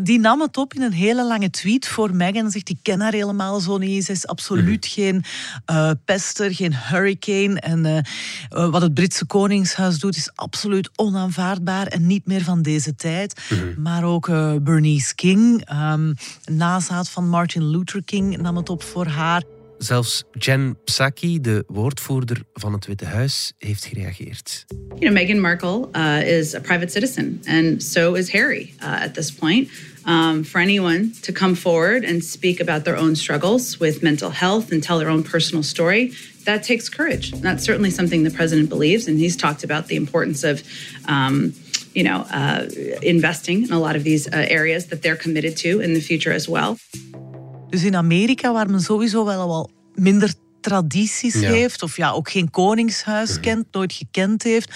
die 0.00 0.18
nam 0.20 0.40
het 0.40 0.56
op 0.56 0.74
in 0.74 0.82
een 0.82 0.92
hele 0.92 1.26
lange 1.26 1.50
tweet 1.50 1.88
voor 1.88 2.14
Meghan. 2.14 2.50
Zegt, 2.50 2.68
ik 2.68 2.78
ken 2.82 3.00
haar 3.00 3.12
helemaal 3.12 3.60
zo 3.60 3.78
niet. 3.78 4.04
Ze 4.04 4.12
is 4.12 4.26
absoluut 4.26 4.86
geen 4.86 5.24
uh, 5.70 5.90
pester, 6.04 6.54
geen 6.54 6.74
hurricane. 6.76 7.60
En 7.60 7.84
uh, 7.84 8.70
wat 8.70 8.82
het 8.82 8.94
Britse 8.94 9.24
Koningshuis 9.26 9.98
doet, 9.98 10.16
is 10.16 10.30
absoluut 10.34 10.90
onaanvaardbaar 10.96 11.86
en 11.86 12.06
niet 12.06 12.26
meer 12.26 12.42
van 12.42 12.62
deze 12.62 12.94
tijd. 12.94 13.40
Maar 13.76 14.04
ook 14.04 14.26
Bernice 14.62 15.14
King, 15.14 15.70
um, 15.92 16.14
nazaat 16.44 17.08
van 17.08 17.28
Martin 17.28 17.70
Luther 17.70 18.04
King, 18.04 18.36
nam 18.38 18.56
het 18.56 18.68
op 18.68 18.82
voor 18.82 19.06
haar. 19.06 19.42
Zelfs 19.86 20.24
Jen 20.32 20.76
Psaki, 20.84 21.40
de 21.40 21.64
woordvoerder 21.66 22.42
van 22.52 22.72
het 22.72 22.86
Witte 22.86 23.04
Huis, 23.04 23.52
heeft 23.58 23.84
gereageerd. 23.84 24.64
You 24.68 24.98
know, 24.98 25.12
Meghan 25.12 25.40
Markle 25.40 25.88
uh, 25.92 26.38
is 26.38 26.54
a 26.54 26.60
private 26.60 26.90
citizen, 26.90 27.40
and 27.44 27.82
so 27.82 28.14
is 28.14 28.32
Harry 28.32 28.74
uh, 28.82 29.02
at 29.02 29.14
this 29.14 29.32
point. 29.32 29.68
Um, 30.04 30.44
for 30.44 30.60
anyone 30.60 31.10
to 31.20 31.32
come 31.32 31.54
forward 31.56 32.04
and 32.04 32.24
speak 32.24 32.60
about 32.60 32.84
their 32.84 32.96
own 32.96 33.16
struggles 33.16 33.78
with 33.78 34.02
mental 34.02 34.30
health 34.30 34.72
and 34.72 34.82
tell 34.82 34.98
their 34.98 35.10
own 35.10 35.22
personal 35.22 35.62
story 35.62 36.12
that 36.44 36.62
takes 36.62 36.88
courage. 36.88 37.32
And 37.32 37.42
that's 37.42 37.64
certainly 37.64 37.90
something 37.90 38.24
the 38.24 38.36
president 38.36 38.68
believes, 38.68 39.08
and 39.08 39.18
he's 39.18 39.36
talked 39.36 39.64
about 39.64 39.86
the 39.86 39.96
importance 39.96 40.50
of. 40.50 40.62
Um, 41.08 41.52
you 41.92 42.04
know, 42.04 42.26
uh, 42.30 42.66
investing 43.00 43.62
in 43.62 43.72
a 43.72 43.78
lot 43.78 43.96
of 43.96 44.04
these 44.04 44.28
uh, 44.28 44.44
areas 44.50 44.86
that 44.86 45.00
they're 45.00 45.16
committed 45.16 45.56
to 45.56 45.80
in 45.80 45.94
the 45.94 46.00
future 46.00 46.34
as 46.34 46.46
well. 46.46 46.76
Dus 47.70 47.84
in 47.84 47.94
Amerika, 47.94 48.52
waar 48.52 48.70
men 48.70 48.80
sowieso 48.80 49.24
wel 49.24 49.46
wat 49.48 49.70
minder 49.96 50.34
tradities 50.60 51.34
Ja. 51.40 51.50
heeft, 51.50 51.82
of 51.82 51.96
ja, 51.96 52.10
ook 52.10 52.30
geen 52.30 52.50
koningshuis 52.50 53.40
kent, 53.40 53.66
nooit 53.70 53.92
gekend 53.92 54.42
heeft, 54.42 54.74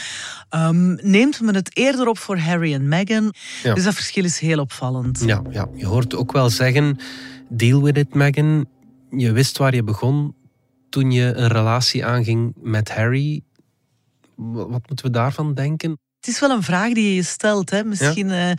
ehm, 0.49 0.95
neemt 1.11 1.41
men 1.41 1.55
het 1.55 1.77
eerder 1.77 2.07
op 2.09 2.19
voor 2.19 2.39
Harry 2.39 2.75
en 2.75 2.89
Meghan. 2.89 3.35
Ja. 3.62 3.75
Dus 3.75 3.85
dat 3.85 3.95
verschil 3.95 4.25
is 4.25 4.39
heel 4.39 4.59
opvallend. 4.59 5.23
Ja, 5.27 5.43
ja, 5.50 5.69
je 5.75 5.87
hoort 5.87 6.15
ook 6.15 6.33
wel 6.33 6.50
zeggen, 6.50 6.97
deal 7.49 7.83
with 7.83 7.97
it, 7.97 8.15
Meghan. 8.15 8.67
Je 9.11 9.33
wist 9.33 9.59
waar 9.59 9.75
je 9.75 9.83
begon 9.85 10.35
toen 10.89 11.11
je 11.12 11.35
een 11.35 11.49
relatie 11.49 12.05
aanging 12.05 12.53
met 12.62 12.91
Harry. 12.95 13.43
Wa- 14.37 14.69
Wat 14.69 14.89
moeten 14.89 15.07
we 15.07 15.11
daarvan 15.11 15.55
denken? 15.55 15.91
Het 16.21 16.29
is 16.29 16.41
wel 16.41 16.50
een 16.50 16.62
vraag 16.62 16.93
die 16.93 17.05
je 17.05 17.15
je 17.15 17.23
stelt. 17.23 17.71
Hè? 17.71 17.85
Misschien, 17.85 18.31
eh, 18.31 18.50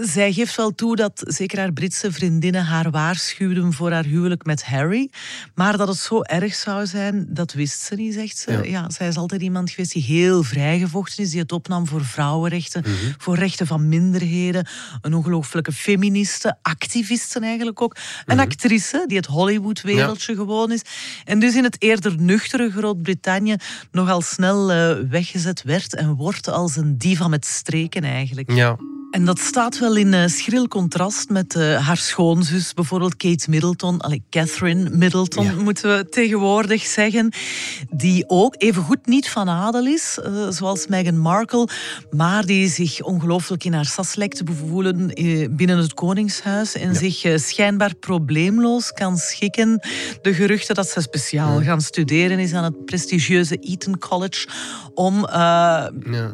zij 0.00 0.32
geeft 0.32 0.56
wel 0.56 0.74
toe 0.74 0.96
dat 0.96 1.22
zeker 1.26 1.58
haar 1.58 1.72
Britse 1.72 2.12
vriendinnen 2.12 2.64
haar 2.64 2.90
waarschuwden 2.90 3.72
voor 3.72 3.92
haar 3.92 4.04
huwelijk 4.04 4.44
met 4.44 4.64
Harry. 4.64 5.10
Maar 5.54 5.76
dat 5.76 5.88
het 5.88 5.96
zo 5.96 6.22
erg 6.22 6.54
zou 6.54 6.86
zijn, 6.86 7.26
dat 7.28 7.52
wist 7.52 7.80
ze 7.80 7.94
niet, 7.94 8.14
zegt 8.14 8.38
ze. 8.38 8.52
Ja. 8.52 8.62
Ja. 8.62 8.90
zij 8.90 9.08
is 9.08 9.16
altijd 9.16 9.42
iemand 9.42 9.70
geweest 9.70 9.92
die 9.92 10.02
heel 10.02 10.42
vrijgevochten 10.42 11.24
is, 11.24 11.30
die 11.30 11.40
het 11.40 11.52
opnam 11.52 11.86
voor 11.86 12.04
vrouwenrechten, 12.04 12.82
Mhm. 12.86 13.12
voor 13.18 13.36
rechten 13.36 13.66
van 13.66 13.88
minderheden. 13.88 14.66
Een 15.00 15.14
ongelooflijke 15.14 15.72
feministe, 15.72 16.56
activiste 16.62 17.40
eigenlijk 17.40 17.82
ook. 17.82 17.96
Een 18.26 18.36
Mhm. 18.36 18.44
actrice 18.44 19.04
die 19.06 19.16
het 19.16 19.26
Hollywood-wereldje 19.26 20.34
gewoon 20.34 20.72
is. 20.72 20.82
En 21.24 21.38
dus 21.38 21.54
in 21.56 21.64
het 21.64 21.76
eerder 21.82 22.20
nuchtere 22.20 22.70
Groot-Brittannië 22.70 23.56
nogal 23.90 24.20
snel 24.22 24.72
eh, 24.72 24.96
weggezet 25.10 25.62
werd 25.62 25.94
en 25.94 26.14
wordt 26.14 26.48
als 26.48 26.76
een 26.76 26.98
diva 26.98 27.28
met 27.28 27.44
streken 27.46 28.04
eigenlijk. 28.04 28.52
Ja, 28.52 28.76
En 29.14 29.24
dat 29.24 29.38
staat 29.38 29.78
wel 29.78 29.96
in 29.96 30.14
eh, 30.14 30.26
schril 30.26 30.68
contrast 30.68 31.28
met 31.28 31.54
eh, 31.54 31.86
haar 31.86 31.96
schoonzus, 31.96 32.72
bijvoorbeeld 32.74 33.16
Kate 33.16 33.50
Middleton. 33.50 34.00
Allee, 34.00 34.22
Catherine 34.30 34.90
Middleton, 34.90 35.44
Ja. 35.44 35.52
moeten 35.52 35.96
we 35.96 36.08
tegenwoordig 36.08 36.82
zeggen. 36.82 37.32
Die 37.90 38.24
ook 38.26 38.54
evengoed 38.58 39.06
niet 39.06 39.28
van 39.28 39.48
adel 39.48 39.86
is, 39.86 40.18
eh, 40.22 40.32
zoals 40.48 40.86
Meghan 40.86 41.18
Markle. 41.18 41.68
Maar 42.10 42.46
die 42.46 42.68
zich 42.68 43.02
ongelooflijk 43.02 43.64
in 43.64 43.72
haar 43.72 43.84
sas 43.84 44.14
lijkt 44.14 44.36
te 44.36 44.44
bevoelen 44.44 45.12
binnen 45.56 45.78
het 45.78 45.94
Koningshuis. 45.94 46.74
En 46.74 46.94
zich 46.94 47.24
schijnbaar 47.34 47.94
probleemloos 47.94 48.92
kan 48.92 49.16
schikken. 49.16 49.80
De 50.22 50.34
geruchten 50.34 50.74
dat 50.74 50.88
ze 50.88 51.00
speciaal 51.00 51.62
gaan 51.62 51.80
studeren 51.80 52.38
is 52.38 52.52
aan 52.52 52.64
het 52.64 52.84
prestigieuze 52.84 53.56
Eton 53.56 53.98
College. 53.98 54.48
Om 54.94 55.24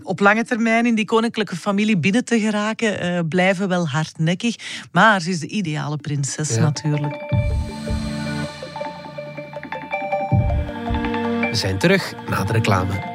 op 0.03 0.21
lange 0.21 0.45
termijn 0.45 0.87
in 0.87 0.95
die 0.95 1.05
koninklijke 1.05 1.57
familie 1.57 1.99
binnen 1.99 2.25
te 2.25 2.41
geraken, 2.41 2.69
eh, 2.79 3.19
blijven 3.29 3.69
wel 3.69 3.89
hardnekkig. 3.89 4.55
Maar 4.93 5.21
ze 5.21 5.31
is 5.31 5.41
de 5.41 5.47
ideale 5.49 5.97
prinses 5.97 6.55
Ja. 6.55 6.61
natuurlijk. 6.61 7.15
we 11.51 11.57
zijn 11.57 11.79
terug 11.79 12.15
na 12.29 12.45
de 12.45 12.53
reclame. 12.53 13.09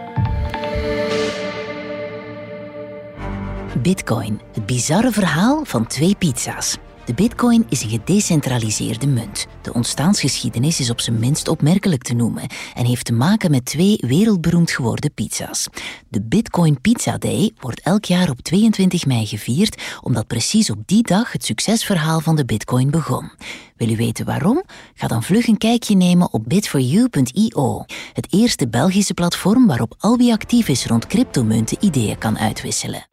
Bitcoin, 3.81 4.41
het 4.53 4.65
bizarre 4.65 5.11
verhaal 5.11 5.65
van 5.65 5.87
twee 5.87 6.15
pizza's. 6.15 6.77
De 7.05 7.13
bitcoin 7.13 7.65
is 7.69 7.83
een 7.83 7.89
gedecentraliseerde 7.89 9.07
munt. 9.07 9.47
De 9.61 9.73
ontstaansgeschiedenis 9.73 10.79
is 10.79 10.89
op 10.89 11.01
zijn 11.01 11.19
minst 11.19 11.47
opmerkelijk 11.47 12.03
te 12.03 12.13
noemen 12.13 12.47
en 12.73 12.85
heeft 12.85 13.05
te 13.05 13.13
maken 13.13 13.51
met 13.51 13.65
twee 13.65 13.97
wereldberoemd 13.99 14.71
geworden 14.71 15.13
pizza's. 15.13 15.67
De 16.09 16.21
Bitcoin 16.21 16.81
Pizza 16.81 17.17
Day 17.17 17.51
wordt 17.59 17.81
elk 17.81 18.05
jaar 18.05 18.29
op 18.29 18.41
22 18.41 19.05
mei 19.05 19.25
gevierd, 19.25 19.81
omdat 20.01 20.27
precies 20.27 20.69
op 20.69 20.77
die 20.85 21.03
dag 21.03 21.31
het 21.31 21.45
succesverhaal 21.45 22.19
van 22.19 22.35
de 22.35 22.45
bitcoin 22.45 22.91
begon. 22.91 23.31
Wil 23.77 23.89
u 23.89 23.95
weten 23.95 24.25
waarom? 24.25 24.63
Ga 24.93 25.07
dan 25.07 25.23
vlug 25.23 25.47
een 25.47 25.57
kijkje 25.57 25.95
nemen 25.95 26.33
op 26.33 26.53
bit4u.io, 26.53 27.85
het 28.13 28.27
eerste 28.29 28.67
Belgische 28.67 29.13
platform 29.13 29.67
waarop 29.67 29.95
al 29.97 30.17
wie 30.17 30.31
actief 30.31 30.67
is 30.67 30.85
rond 30.85 31.07
cryptomunten 31.07 31.77
ideeën 31.79 32.17
kan 32.17 32.39
uitwisselen. 32.39 33.05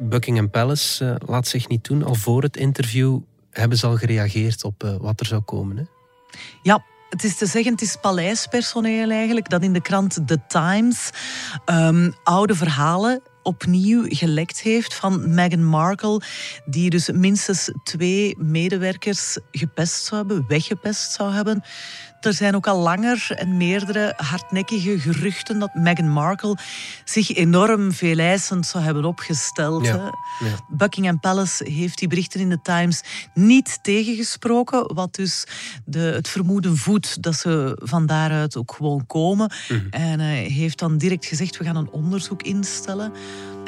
Buckingham 0.00 0.50
Palace 0.50 1.04
eh, 1.04 1.28
laat 1.28 1.48
zich 1.48 1.68
niet 1.68 1.84
doen. 1.84 2.02
Al 2.02 2.14
voor 2.14 2.42
het 2.42 2.56
interview 2.56 3.18
hebben 3.50 3.78
ze 3.78 3.86
al 3.86 3.96
gereageerd 3.96 4.64
op 4.64 4.84
eh, 4.84 4.96
wat 5.00 5.20
er 5.20 5.26
zou 5.26 5.40
komen. 5.40 5.76
Hè? 5.76 5.82
Ja, 6.62 6.84
het 7.10 7.24
is 7.24 7.36
te 7.36 7.46
zeggen, 7.46 7.72
het 7.72 7.82
is 7.82 7.96
paleispersoneel 8.00 9.10
eigenlijk 9.10 9.48
dat 9.48 9.62
in 9.62 9.72
de 9.72 9.82
krant 9.82 10.18
The 10.26 10.38
Times 10.48 11.10
ehm, 11.64 12.10
oude 12.22 12.54
verhalen 12.54 13.22
opnieuw 13.42 14.04
gelekt 14.06 14.60
heeft 14.60 14.94
van 14.94 15.34
Meghan 15.34 15.64
Markle, 15.64 16.20
die 16.64 16.90
dus 16.90 17.10
minstens 17.10 17.70
twee 17.84 18.34
medewerkers 18.38 19.38
gepest 19.50 20.04
zou 20.04 20.20
hebben, 20.20 20.44
weggepest 20.48 21.12
zou 21.12 21.32
hebben. 21.32 21.62
Er 22.20 22.34
zijn 22.34 22.54
ook 22.54 22.66
al 22.66 22.78
langer 22.78 23.26
en 23.36 23.56
meerdere 23.56 24.12
hardnekkige 24.16 24.98
geruchten 24.98 25.58
dat 25.58 25.74
Meghan 25.74 26.08
Markle 26.08 26.56
zich 27.04 27.34
enorm 27.34 27.92
veeleisend 27.92 28.66
zou 28.66 28.84
hebben 28.84 29.04
opgesteld. 29.04 29.86
Ja, 29.86 29.96
hè. 29.96 30.46
ja. 30.46 30.56
Buckingham 30.68 31.20
Palace 31.20 31.70
heeft 31.70 31.98
die 31.98 32.08
berichten 32.08 32.40
in 32.40 32.48
de 32.48 32.62
Times 32.62 33.02
niet 33.34 33.78
tegengesproken, 33.82 34.94
wat 34.94 35.14
dus 35.14 35.46
de, 35.84 35.98
het 35.98 36.28
vermoeden 36.28 36.76
voedt 36.76 37.22
dat 37.22 37.34
ze 37.34 37.80
van 37.82 38.06
daaruit 38.06 38.56
ook 38.56 38.72
gewoon 38.72 39.06
komen. 39.06 39.52
Mhm. 39.68 39.86
En 39.90 40.20
hij 40.20 40.42
heeft 40.42 40.78
dan 40.78 40.98
direct 40.98 41.26
gezegd, 41.26 41.56
we 41.56 41.64
gaan 41.64 41.76
een 41.76 41.90
onderzoek 41.90 42.42
instellen. 42.42 43.12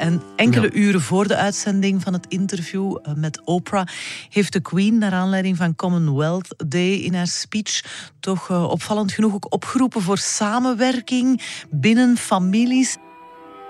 En 0.03 0.21
enkele 0.35 0.69
Ja. 0.71 0.79
uren 0.79 1.01
voor 1.01 1.27
de 1.27 1.35
uitzending 1.35 2.01
van 2.01 2.13
het 2.13 2.25
interview 2.29 2.97
eh, 3.03 3.13
met 3.13 3.41
Oprah 3.43 3.87
heeft 4.29 4.53
de 4.53 4.59
Queen, 4.59 4.97
naar 4.97 5.11
aanleiding 5.11 5.57
van 5.57 5.75
Commonwealth 5.75 6.55
Day 6.67 6.93
in 6.93 7.13
haar 7.13 7.27
speech, 7.27 7.83
toch 8.19 8.49
eh, 8.49 8.69
opvallend 8.69 9.11
genoeg 9.11 9.33
ook 9.33 9.53
opgeroepen 9.53 10.01
voor 10.01 10.17
samenwerking 10.17 11.41
binnen 11.69 12.17
families. 12.17 12.97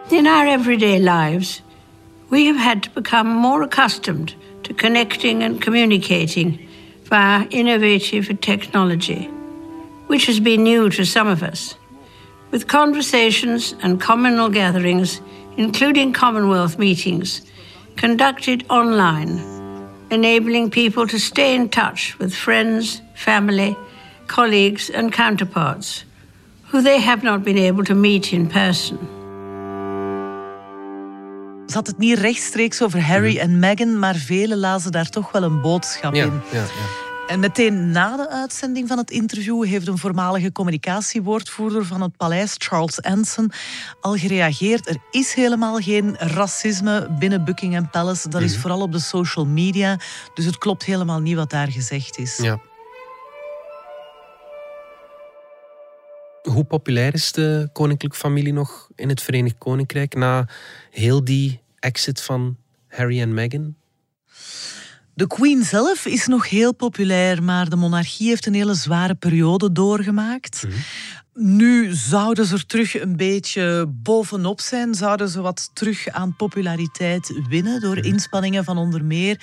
In 0.10 0.28
our 0.28 0.48
everyday 0.48 1.00
lives, 1.00 1.64
we 2.30 2.46
have 2.46 2.60
had 2.60 2.82
to 2.82 2.90
become 2.94 3.30
more 3.30 3.64
accustomed 3.64 4.36
to 4.62 4.74
connecting 4.76 5.44
and 5.44 5.64
communicating 5.64 6.60
via 7.04 7.46
innovative 7.50 8.40
technology, 8.40 9.28
which 10.08 10.26
has 10.26 10.42
been 10.42 10.62
new 10.62 10.90
to 10.90 11.04
some 11.04 11.32
of 11.32 11.42
us. 11.42 11.78
With 12.52 12.66
conversations 12.66 13.76
and 13.82 14.06
communal 14.06 14.50
gatherings, 14.50 15.22
including 15.56 16.14
Commonwealth 16.14 16.78
meetings, 16.78 17.42
conducted 17.96 18.64
online, 18.68 19.40
enabling 20.10 20.70
people 20.70 21.08
to 21.08 21.18
stay 21.18 21.54
in 21.56 21.70
touch 21.70 22.16
with 22.20 22.34
friends, 22.36 23.02
family, 23.14 23.76
colleagues, 24.28 24.92
and 24.92 25.12
counterparts 25.12 26.06
who 26.72 26.82
they 26.82 27.00
have 27.00 27.24
not 27.24 27.44
been 27.44 27.58
able 27.58 27.84
to 27.84 27.96
meet 27.96 28.32
in 28.32 28.48
person. 28.48 28.98
Ze 31.68 31.80
had 31.80 31.88
het 31.88 31.98
niet 31.98 32.18
rechtstreeks 32.20 32.82
over 32.82 33.06
Harry 33.06 33.34
mhm. 33.34 33.42
en 33.42 33.60
Meghan, 33.60 34.00
maar 34.00 34.16
velen 34.16 34.58
lazen 34.58 34.92
daar 34.92 35.10
toch 35.10 35.32
wel 35.32 35.44
een 35.44 35.62
boodschap 35.62 36.16
Ja, 36.16 36.24
in. 36.24 36.42
ja, 36.52 36.60
ja. 36.60 37.03
En 37.28 37.40
meteen 37.40 37.92
na 37.92 38.18
de 38.18 38.30
uitzending 38.30 38.88
van 38.88 38.98
het 38.98 39.12
interview 39.12 39.66
heeft 39.66 39.88
een 39.88 39.98
voormalige 39.98 40.52
communicatiewoordvoerder 40.52 41.86
van 41.86 42.02
het 42.02 42.18
paleis, 42.18 42.56
Charles 42.58 43.02
Anson, 43.02 43.52
al 44.02 44.16
gereageerd. 44.16 44.90
Er 44.90 44.98
is 45.12 45.34
helemaal 45.34 45.80
geen 45.80 46.16
racisme 46.18 47.16
binnen 47.20 47.46
Buckingham 47.46 47.90
Palace. 47.90 48.30
Dat 48.30 48.42
is 48.42 48.58
vooral 48.58 48.82
op 48.82 48.92
de 48.92 49.00
social 49.00 49.46
media. 49.46 50.00
Dus 50.34 50.46
het 50.46 50.58
klopt 50.58 50.84
helemaal 50.84 51.20
niet 51.20 51.36
wat 51.36 51.50
daar 51.50 51.72
gezegd 51.72 52.18
is. 52.18 52.38
Ja. 52.38 52.60
Hoe 56.42 56.64
populair 56.64 57.14
is 57.14 57.32
de 57.32 57.70
koninklijke 57.74 58.18
familie 58.18 58.54
nog 58.54 58.90
in 58.96 59.10
het 59.10 59.22
Verenigd 59.22 59.58
Koninkrijk 59.58 60.16
na 60.16 60.48
heel 60.92 61.24
die 61.24 61.62
exit 61.80 62.22
van 62.22 62.58
Harry 62.88 63.22
en 63.22 63.34
Meghan? 63.34 63.76
De 65.16 65.28
Queen 65.28 65.64
zelf 65.64 66.06
is 66.06 66.28
nog 66.28 66.50
heel 66.50 66.74
populair, 66.74 67.44
maar 67.44 67.70
de 67.70 67.76
monarchie 67.76 68.28
heeft 68.28 68.46
een 68.46 68.54
hele 68.54 68.74
zware 68.74 69.16
periode 69.16 69.72
doorgemaakt. 69.72 70.66
Nu 71.36 71.94
zouden 71.94 72.46
ze 72.46 72.54
er 72.54 72.66
terug 72.66 73.02
een 73.02 73.16
beetje 73.16 73.86
bovenop 73.88 74.62
zijn. 74.62 74.96
Zouden 74.96 75.30
ze 75.30 75.42
wat 75.42 75.70
terug 75.74 76.08
aan 76.08 76.36
populariteit 76.36 77.42
winnen 77.50 77.82
door 77.82 77.98
inspanningen 77.98 78.64
van 78.64 78.78
onder 78.78 79.06
meer 79.06 79.42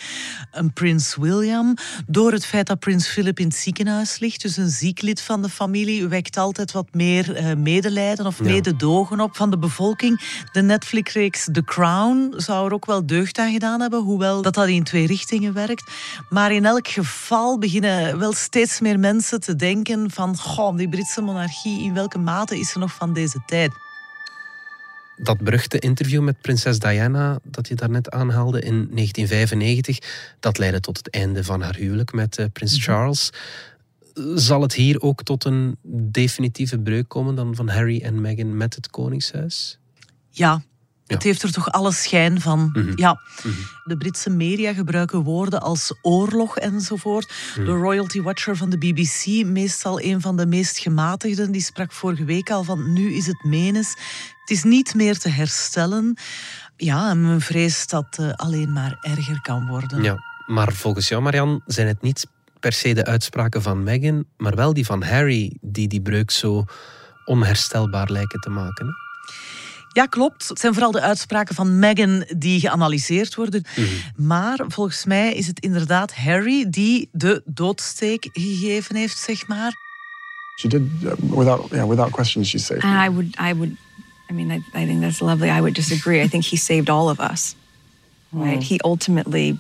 een 0.52 0.72
prins 0.72 1.16
William. 1.16 1.74
Door 2.06 2.32
het 2.32 2.46
feit 2.46 2.66
dat 2.66 2.78
prins 2.78 3.08
Philip 3.08 3.38
in 3.38 3.46
het 3.46 3.56
ziekenhuis 3.56 4.18
ligt. 4.18 4.42
Dus 4.42 4.56
een 4.56 4.68
ziek 4.68 5.02
lid 5.02 5.20
van 5.20 5.42
de 5.42 5.48
familie 5.48 6.08
wekt 6.08 6.36
altijd 6.36 6.72
wat 6.72 6.94
meer 6.94 7.34
eh, 7.34 7.56
medelijden 7.56 8.26
of 8.26 8.40
mededogen 8.40 9.20
op 9.20 9.36
van 9.36 9.50
de 9.50 9.58
bevolking. 9.58 10.44
De 10.52 10.62
Netflix-reeks 10.62 11.48
The 11.52 11.64
Crown 11.64 12.32
zou 12.36 12.66
er 12.66 12.72
ook 12.72 12.86
wel 12.86 13.06
deugd 13.06 13.38
aan 13.38 13.52
gedaan 13.52 13.80
hebben. 13.80 14.00
Hoewel 14.00 14.42
dat 14.42 14.54
dat 14.54 14.68
in 14.68 14.84
twee 14.84 15.06
richtingen 15.06 15.52
werkt. 15.52 15.90
Maar 16.28 16.52
in 16.52 16.64
elk 16.64 16.88
geval 16.88 17.58
beginnen 17.58 18.18
wel 18.18 18.32
steeds 18.32 18.80
meer 18.80 18.98
mensen 18.98 19.40
te 19.40 19.56
denken 19.56 20.10
van... 20.10 20.36
Goh, 20.36 20.76
die 20.76 20.88
Britse 20.88 21.20
monarchie, 21.20 21.79
in 21.84 21.94
welke 21.94 22.18
mate 22.18 22.58
is 22.58 22.70
ze 22.70 22.78
nog 22.78 22.92
van 22.92 23.12
deze 23.12 23.42
tijd? 23.46 23.72
Dat 25.16 25.38
beruchte 25.38 25.78
interview 25.78 26.22
met 26.22 26.40
prinses 26.40 26.78
Diana, 26.78 27.38
dat 27.42 27.68
je 27.68 27.74
daarnet 27.74 28.10
aanhaalde 28.10 28.60
in 28.60 28.88
1995, 28.90 29.98
dat 30.40 30.58
leidde 30.58 30.80
tot 30.80 30.96
het 30.96 31.10
einde 31.10 31.44
van 31.44 31.62
haar 31.62 31.74
huwelijk 31.76 32.12
met 32.12 32.38
eh, 32.38 32.46
prins 32.52 32.72
Mhm. 32.72 32.82
Charles. 32.82 33.30
Zal 34.34 34.62
het 34.62 34.74
hier 34.74 35.00
ook 35.00 35.22
tot 35.22 35.44
een 35.44 35.76
definitieve 36.10 36.78
breuk 36.78 37.08
komen 37.08 37.34
dan 37.34 37.54
van 37.54 37.68
Harry 37.68 38.00
en 38.02 38.20
Meghan 38.20 38.56
met 38.56 38.74
het 38.74 38.90
Koningshuis? 38.90 39.78
Ja, 40.30 40.62
het 41.14 41.22
heeft 41.22 41.42
er 41.42 41.52
toch 41.52 41.70
alle 41.72 41.92
schijn 41.92 42.40
van. 42.40 42.70
Mhm. 42.72 42.92
Ja, 42.94 43.20
de 43.84 43.96
Britse 43.96 44.30
media 44.30 44.72
gebruiken 44.72 45.18
woorden 45.22 45.60
als 45.60 45.94
oorlog 46.02 46.58
enzovoort. 46.58 47.32
Mhm. 47.56 47.64
De 47.64 47.72
royalty 47.72 48.20
watcher 48.22 48.56
van 48.56 48.70
de 48.70 48.78
BBC, 48.78 49.44
meestal 49.46 50.00
een 50.00 50.20
van 50.20 50.36
de 50.36 50.46
meest 50.46 50.78
gematigden, 50.78 51.52
die 51.52 51.62
sprak 51.62 51.92
vorige 51.92 52.24
week 52.24 52.50
al 52.50 52.64
van 52.64 52.92
nu 52.92 53.12
is 53.14 53.26
het 53.26 53.44
menens. 53.44 53.88
Het 54.40 54.50
is 54.50 54.62
niet 54.62 54.94
meer 54.94 55.18
te 55.18 55.28
herstellen. 55.28 56.16
Ja, 56.76 57.10
en 57.10 57.22
men 57.22 57.40
vreest 57.40 57.90
dat 57.90 58.16
het 58.16 58.36
alleen 58.36 58.72
maar 58.72 58.96
erger 59.00 59.40
kan 59.40 59.66
worden. 59.66 60.02
Ja, 60.02 60.16
maar 60.46 60.72
volgens 60.72 61.08
jou, 61.08 61.22
Marian, 61.22 61.62
zijn 61.66 61.86
het 61.86 62.02
niet 62.02 62.26
per 62.60 62.72
se 62.72 62.92
de 62.94 63.04
uitspraken 63.04 63.62
van 63.62 63.82
Meghan, 63.82 64.24
maar 64.36 64.54
wel 64.54 64.72
die 64.74 64.86
van 64.86 65.02
Harry, 65.02 65.56
die 65.60 65.88
die 65.88 66.00
breuk 66.02 66.30
zo 66.30 66.64
onherstelbaar 67.24 68.10
lijken 68.10 68.40
te 68.40 68.50
maken. 68.50 68.86
hè? 68.86 68.92
Ja, 69.92 70.06
klopt. 70.06 70.48
Het 70.48 70.60
zijn 70.60 70.72
vooral 70.72 70.90
de 70.90 71.00
uitspraken 71.00 71.54
van 71.54 71.78
Meghan 71.78 72.24
die 72.36 72.60
geanalyseerd 72.60 73.34
worden. 73.34 73.64
Maar 74.16 74.60
volgens 74.68 75.04
mij 75.04 75.34
is 75.34 75.46
het 75.46 75.60
inderdaad 75.60 76.14
Harry 76.14 76.70
die 76.70 77.08
de 77.12 77.42
doodsteek 77.44 78.28
gegeven 78.32 78.96
heeft, 78.96 79.18
zeg 79.18 79.46
maar. 79.46 79.74
She 80.56 80.68
did, 80.68 80.82
uh, 81.02 81.12
without, 81.18 81.70
yeah, 81.70 81.88
without 81.88 82.10
question, 82.10 82.44
she 82.44 82.58
saved 82.58 82.82
And 82.82 83.06
I 83.06 83.14
would, 83.14 83.36
I 83.40 83.54
would, 83.54 83.76
I 84.30 84.32
mean, 84.32 84.50
I, 84.50 84.56
I 84.74 84.86
think 84.86 85.00
that's 85.00 85.20
lovely. 85.20 85.48
I 85.48 85.60
would 85.60 85.74
disagree. 85.74 86.22
I 86.24 86.28
think 86.28 86.44
he 86.44 86.56
saved 86.56 86.88
all 86.90 87.08
of 87.08 87.18
us. 87.18 87.54
Right? 88.32 88.62
He 88.62 88.78
ultimately 88.84 89.58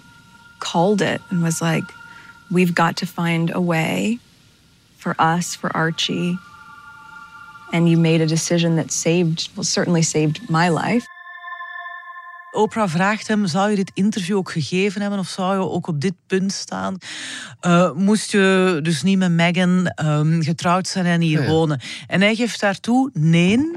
called 0.58 1.00
it 1.00 1.20
and 1.30 1.42
was 1.42 1.60
like, 1.60 1.84
we've 2.50 2.74
got 2.74 2.96
to 2.96 3.06
find 3.06 3.50
a 3.54 3.60
way 3.60 4.18
for 4.96 5.14
us, 5.18 5.56
for 5.56 5.74
Archie. 5.76 6.38
And 7.72 7.88
you 7.88 7.96
made 7.96 8.20
a 8.20 8.26
decision 8.26 8.76
that 8.76 8.90
saved, 8.90 9.48
well, 9.56 9.64
certainly 9.64 10.02
saved 10.02 10.48
my 10.50 10.68
life. 10.68 11.06
Oprah 12.52 12.88
vraagt 12.88 13.28
hem, 13.28 13.46
zou 13.46 13.70
je 13.70 13.76
dit 13.76 13.90
interview 13.94 14.36
ook 14.36 14.50
gegeven 14.50 15.00
hebben 15.00 15.18
of 15.18 15.28
zou 15.28 15.54
je 15.54 15.68
ook 15.68 15.86
op 15.86 16.00
dit 16.00 16.14
punt 16.26 16.52
staan? 16.52 16.96
Eh, 17.60 17.92
moest 17.92 18.30
je 18.30 18.78
dus 18.82 19.02
niet 19.02 19.18
met 19.18 19.30
Meghan 19.32 19.86
ehm, 19.86 20.40
getrouwd 20.40 20.88
zijn 20.88 21.06
en 21.06 21.20
hier 21.20 21.38
Ja, 21.38 21.44
ja. 21.44 21.50
wonen? 21.50 21.80
En 22.06 22.20
hij 22.20 22.34
geeft 22.34 22.60
daartoe, 22.60 23.10
nee. 23.12 23.70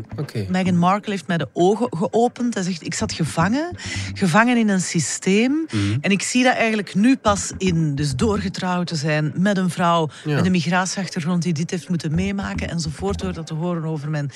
Meghan 0.49 0.77
Markle 0.77 1.11
heeft 1.11 1.27
mij 1.27 1.37
de 1.37 1.47
ogen 1.53 1.87
geopend. 1.97 2.53
Hij 2.53 2.63
zegt, 2.63 2.85
ik 2.85 2.93
zat 2.93 3.13
gevangen, 3.13 3.75
gevangen 4.13 4.57
in 4.57 4.69
een 4.69 4.81
systeem. 4.81 5.65
Mhm. 5.71 5.97
En 6.01 6.11
ik 6.11 6.21
zie 6.21 6.43
dat 6.43 6.53
eigenlijk 6.55 6.95
nu 6.95 7.15
pas 7.17 7.51
in. 7.57 7.95
Dus 7.95 8.15
doorgetrouwd 8.15 8.87
te 8.87 8.95
zijn 8.95 9.31
met 9.35 9.57
een 9.57 9.69
vrouw 9.69 10.09
Ja. 10.23 10.35
met 10.35 10.45
een 10.45 10.51
migratieachtergrond 10.51 11.43
die 11.43 11.53
dit 11.53 11.71
heeft 11.71 11.89
moeten 11.89 12.15
meemaken 12.15 12.69
enzovoort, 12.69 13.19
door 13.19 13.33
dat 13.33 13.47
te 13.47 13.53
horen 13.53 13.83
over 13.85 14.09
mijn 14.09 14.31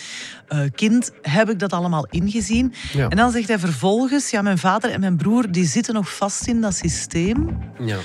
eh, 0.47 0.59
kind, 0.75 1.11
heb 1.21 1.49
ik 1.49 1.59
dat 1.59 1.73
allemaal 1.73 2.07
ingezien. 2.09 2.73
En 3.09 3.17
dan 3.17 3.31
zegt 3.31 3.47
hij 3.47 3.59
vervolgens, 3.59 4.26
ja, 4.29 4.41
mijn 4.41 4.57
vader 4.57 4.91
en 4.91 4.99
mijn 4.99 5.17
broer 5.17 5.51
die 5.51 5.65
zitten 5.65 5.93
nog 5.93 6.15
vast 6.15 6.47
in 6.47 6.61
dat 6.61 6.75
systeem. 6.75 7.57
Ja. 7.79 7.97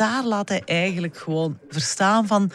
Daar 0.00 0.24
laat 0.24 0.48
hij 0.48 0.62
eigenlijk 0.64 1.16
gewoon 1.16 1.58
verstaan 1.68 2.26
van... 2.26 2.50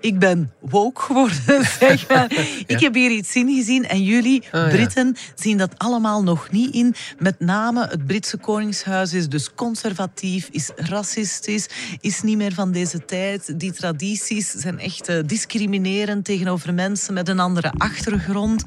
Ik 0.00 0.18
ben 0.18 0.52
woke 0.60 1.00
geworden, 1.00 1.64
zeg 1.80 2.08
maar. 2.08 2.32
Ik 2.66 2.80
heb 2.80 2.94
hier 2.94 3.10
iets 3.10 3.34
in 3.34 3.54
gezien 3.54 3.86
en 3.88 4.02
jullie, 4.02 4.42
Ah, 4.50 4.60
ja. 4.60 4.68
Britten, 4.68 5.16
zien 5.34 5.58
dat 5.58 5.78
allemaal 5.78 6.22
nog 6.22 6.50
niet 6.50 6.74
in. 6.74 6.94
Met 7.18 7.40
name 7.40 7.86
het 7.86 8.06
Britse 8.06 8.36
Koningshuis 8.36 9.12
is 9.12 9.28
dus 9.28 9.54
conservatief, 9.54 10.48
is 10.50 10.70
racistisch, 10.76 11.68
is 12.00 12.22
niet 12.22 12.36
meer 12.36 12.52
van 12.52 12.72
deze 12.72 13.04
tijd. 13.04 13.60
Die 13.60 13.72
tradities 13.72 14.50
zijn 14.50 14.78
echt 14.78 15.08
eh, 15.08 15.18
discriminerend 15.26 16.24
tegenover 16.24 16.74
mensen 16.74 17.14
met 17.14 17.28
een 17.28 17.40
andere 17.40 17.72
achtergrond. 17.76 18.64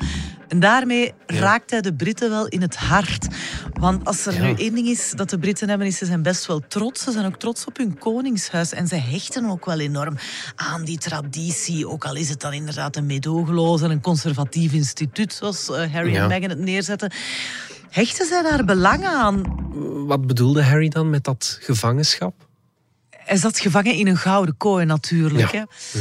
En 0.47 0.59
daarmee 0.59 1.13
raakt 1.25 1.71
hij 1.71 1.81
de 1.81 1.93
Britten 1.93 2.29
wel 2.29 2.47
in 2.47 2.61
het 2.61 2.75
hart. 2.75 3.27
Want 3.73 4.05
als 4.05 4.25
er 4.25 4.39
nu 4.41 4.53
één 4.53 4.75
ding 4.75 4.87
is 4.87 5.11
dat 5.15 5.29
de 5.29 5.39
Britten 5.39 5.69
hebben, 5.69 5.87
is 5.87 5.97
ze 5.97 6.05
zijn 6.05 6.21
best 6.21 6.45
wel 6.45 6.61
trots. 6.67 7.03
Ze 7.03 7.11
zijn 7.11 7.25
ook 7.25 7.39
trots 7.39 7.65
op 7.65 7.77
hun 7.77 7.97
koningshuis. 8.11 8.73
En 8.73 8.87
ze 8.87 8.95
hechten 8.95 9.49
ook 9.49 9.65
wel 9.65 9.79
enorm 9.79 10.17
aan 10.55 10.83
die 10.83 10.97
traditie. 10.97 11.87
Ook 11.87 12.05
al 12.05 12.15
is 12.15 12.29
het 12.29 12.41
dan 12.41 12.53
inderdaad 12.53 12.95
een 12.95 13.05
medogeloos 13.05 13.81
en 13.81 13.91
een 13.91 14.01
conservatief 14.01 14.73
instituut, 14.73 15.33
zoals 15.33 15.69
eh, 15.69 15.93
Harry 15.93 16.13
Ja. 16.13 16.21
en 16.21 16.27
Meghan 16.27 16.49
het 16.49 16.59
neerzetten. 16.59 17.11
Hechten 17.89 18.25
zij 18.27 18.41
daar 18.41 18.65
belang 18.65 19.05
aan? 19.05 19.41
Wat 20.07 20.27
bedoelde 20.27 20.63
Harry 20.63 20.89
dan 20.89 21.09
met 21.09 21.23
dat 21.23 21.57
gevangenschap? 21.61 22.33
Hij 23.09 23.37
zat 23.37 23.59
gevangen 23.59 23.93
in 23.93 24.07
een 24.07 24.17
gouden 24.17 24.57
kooi 24.57 24.85
natuurlijk. 24.85 25.51
Ja. 25.51 25.67
Hè. 25.91 25.99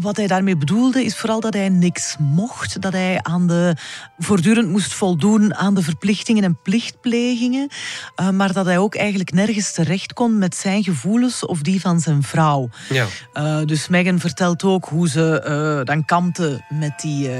Wat 0.00 0.16
hij 0.16 0.26
daarmee 0.26 0.56
bedoelde 0.56 1.04
is 1.04 1.16
vooral 1.16 1.40
dat 1.40 1.54
hij 1.54 1.68
niks 1.68 2.16
mocht. 2.18 2.82
Dat 2.82 2.92
hij 2.92 3.18
aan 3.22 3.46
de, 3.46 3.76
voortdurend 4.18 4.68
moest 4.68 4.94
voldoen 4.94 5.54
aan 5.54 5.74
de 5.74 5.82
verplichtingen 5.82 6.44
en 6.44 6.58
plichtplegingen. 6.62 7.68
eh, 8.14 8.30
maar 8.30 8.52
dat 8.52 8.66
hij 8.66 8.78
ook 8.78 8.94
eigenlijk 8.94 9.32
nergens 9.32 9.72
terecht 9.72 10.12
kon 10.12 10.38
met 10.38 10.56
zijn 10.56 10.84
gevoelens 10.84 11.46
of 11.46 11.60
die 11.60 11.80
van 11.80 12.00
zijn 12.00 12.22
vrouw. 12.22 12.68
Ja. 12.88 13.06
Eh, 13.32 13.60
dus 13.64 13.88
Meghan 13.88 14.18
vertelt 14.20 14.62
ook 14.62 14.84
hoe 14.84 15.08
ze 15.08 15.40
eh, 15.40 15.84
dan 15.84 16.04
kampte 16.04 16.64
met 16.68 17.00
die 17.00 17.30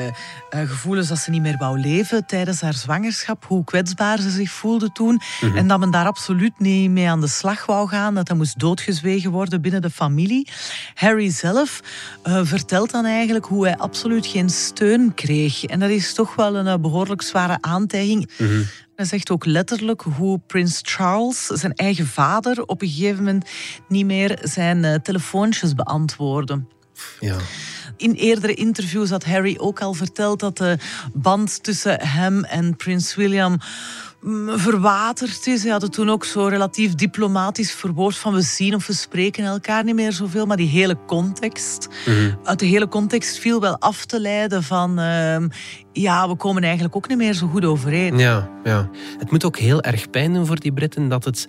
gevoelens 0.50 1.08
dat 1.08 1.18
ze 1.18 1.30
niet 1.30 1.42
meer 1.42 1.56
wou 1.58 1.78
leven 1.80 2.26
tijdens 2.26 2.60
haar 2.60 2.74
zwangerschap. 2.74 3.44
Hoe 3.44 3.64
kwetsbaar 3.64 4.20
ze 4.20 4.30
zich 4.30 4.50
voelde 4.50 4.92
toen. 4.92 5.20
Mhm. 5.40 5.56
En 5.56 5.68
dat 5.68 5.78
men 5.78 5.90
daar 5.90 6.06
absoluut 6.06 6.58
niet 6.58 6.90
mee 6.90 7.08
aan 7.08 7.20
de 7.20 7.28
slag 7.28 7.66
wou 7.66 7.88
gaan. 7.88 8.14
Dat 8.14 8.28
hij 8.28 8.36
moest 8.36 8.58
doodgezwegen 8.58 9.30
worden 9.30 9.60
binnen 9.60 9.82
de 9.82 9.90
familie. 9.90 10.48
Harry 10.94 11.30
zelf 11.30 11.80
vertelt 12.46 12.90
dan 12.90 13.04
eigenlijk 13.04 13.46
hoe 13.46 13.66
hij 13.66 13.76
absoluut 13.76 14.26
geen 14.26 14.50
steun 14.50 15.14
kreeg. 15.14 15.64
En 15.64 15.80
dat 15.80 15.90
is 15.90 16.14
toch 16.14 16.34
wel 16.34 16.56
een 16.56 16.66
eh, 16.66 16.78
behoorlijk 16.78 17.22
zware 17.22 17.58
aantijging. 17.60 18.30
Hij 18.96 19.04
zegt 19.04 19.30
ook 19.30 19.44
letterlijk 19.44 20.02
hoe 20.02 20.40
prins 20.46 20.80
Charles, 20.82 21.46
zijn 21.46 21.72
eigen 21.72 22.06
vader, 22.06 22.62
op 22.62 22.82
een 22.82 22.88
gegeven 22.88 23.24
moment 23.24 23.48
niet 23.88 24.06
meer 24.06 24.38
zijn 24.42 24.84
eh, 24.84 24.94
telefoontjes 24.94 25.74
beantwoordde. 25.74 26.64
Ja. 27.20 27.36
In 27.96 28.12
eerdere 28.12 28.54
interviews 28.54 29.10
had 29.10 29.24
Harry 29.24 29.56
ook 29.58 29.80
al 29.80 29.94
verteld 29.94 30.40
dat 30.40 30.56
de 30.56 30.78
band 31.14 31.62
tussen 31.62 32.00
hem 32.00 32.44
en 32.44 32.76
prins 32.76 33.14
William 33.14 33.58
verwaterd 34.46 35.46
is. 35.46 35.62
Hij 35.62 35.72
had 35.72 35.82
het 35.82 35.92
toen 35.92 36.10
ook 36.10 36.24
zo 36.24 36.46
relatief 36.46 36.94
diplomatisch 36.94 37.72
verwoord 37.72 38.16
van 38.16 38.32
we 38.34 38.40
zien 38.40 38.74
of 38.74 38.86
we 38.86 38.92
spreken 38.92 39.44
elkaar 39.44 39.84
niet 39.84 39.94
meer 39.94 40.12
zoveel. 40.12 40.46
Maar 40.46 40.56
die 40.56 40.68
hele 40.68 40.98
context, 41.06 41.88
uit 42.44 42.58
de 42.58 42.66
hele 42.66 42.88
context 42.88 43.38
viel 43.38 43.60
wel 43.60 43.78
af 43.78 44.04
te 44.04 44.20
leiden 44.20 44.62
van 44.62 44.98
ehm, 44.98 45.48
ja, 45.92 46.28
we 46.28 46.36
komen 46.36 46.62
eigenlijk 46.62 46.96
ook 46.96 47.08
niet 47.08 47.18
meer 47.18 47.32
zo 47.34 47.46
goed 47.46 47.64
overeen. 47.64 48.18
Ja, 48.18 48.50
ja. 48.64 48.90
Het 49.18 49.30
moet 49.30 49.44
ook 49.44 49.56
heel 49.58 49.82
erg 49.82 50.10
pijn 50.10 50.32
doen 50.32 50.46
voor 50.46 50.60
die 50.60 50.72
Britten 50.72 51.08
dat 51.08 51.24
het 51.24 51.48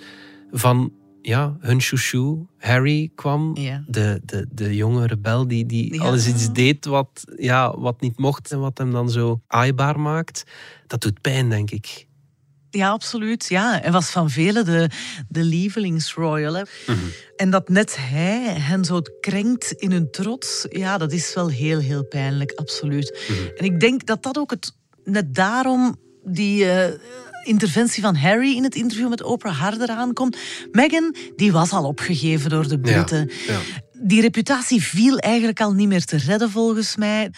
van 0.51 0.91
ja, 1.21 1.55
hun 1.59 1.81
chouchou 1.81 2.45
Harry 2.57 3.11
kwam. 3.15 3.55
Ja. 3.57 3.83
De, 3.87 4.21
de, 4.25 4.47
de 4.51 4.75
jonge 4.75 5.07
rebel 5.07 5.47
die, 5.47 5.65
die 5.65 5.93
Ja. 5.93 6.03
alles 6.03 6.27
iets 6.27 6.51
deed 6.53 6.85
wat, 6.85 7.25
ja, 7.37 7.79
wat 7.79 8.01
niet 8.01 8.17
mocht 8.17 8.51
en 8.51 8.59
wat 8.59 8.77
hem 8.77 8.91
dan 8.91 9.09
zo 9.09 9.41
aaibaar 9.47 9.99
maakt. 9.99 10.43
Dat 10.87 11.01
doet 11.01 11.21
pijn, 11.21 11.49
denk 11.49 11.71
ik. 11.71 12.06
Ja, 12.69 12.89
absoluut. 12.89 13.45
Ja. 13.47 13.81
En 13.81 13.91
was 13.91 14.09
van 14.09 14.29
velen 14.29 14.65
de, 14.65 14.89
de 15.29 15.43
lievelingsroyal. 15.43 16.53
Hè. 16.53 16.63
En 17.35 17.49
dat 17.49 17.69
net 17.69 17.97
hij 17.99 18.53
hen 18.59 18.85
zo 18.85 19.01
krenkt 19.19 19.71
in 19.71 19.91
hun 19.91 20.11
trots, 20.11 20.65
ja, 20.69 20.97
dat 20.97 21.11
is 21.11 21.33
wel 21.33 21.47
heel, 21.47 21.79
heel 21.79 22.05
pijnlijk, 22.05 22.51
absoluut. 22.51 23.19
En 23.57 23.65
ik 23.65 23.79
denk 23.79 24.05
dat 24.05 24.23
dat 24.23 24.37
ook 24.37 24.51
het, 24.51 24.71
net 25.03 25.35
daarom 25.35 25.95
die 26.23 26.69
eh, 26.69 26.93
interventie 27.43 28.03
van 28.03 28.15
Harry 28.15 28.55
in 28.55 28.63
het 28.63 28.75
interview 28.75 29.09
met 29.09 29.23
Oprah 29.23 29.59
harder 29.59 29.89
aankomt. 29.89 30.37
Meghan, 30.71 31.15
die 31.35 31.51
was 31.51 31.71
al 31.71 31.85
opgegeven 31.85 32.49
door 32.49 32.67
de 32.67 32.79
Britten. 32.79 33.31
ja. 33.47 33.59
Die 33.99 34.21
reputatie 34.21 34.83
viel 34.83 35.17
eigenlijk 35.17 35.61
al 35.61 35.73
niet 35.73 35.87
meer 35.87 36.05
te 36.05 36.17
redden 36.17 36.51
volgens 36.51 36.95
mij. 36.95 37.31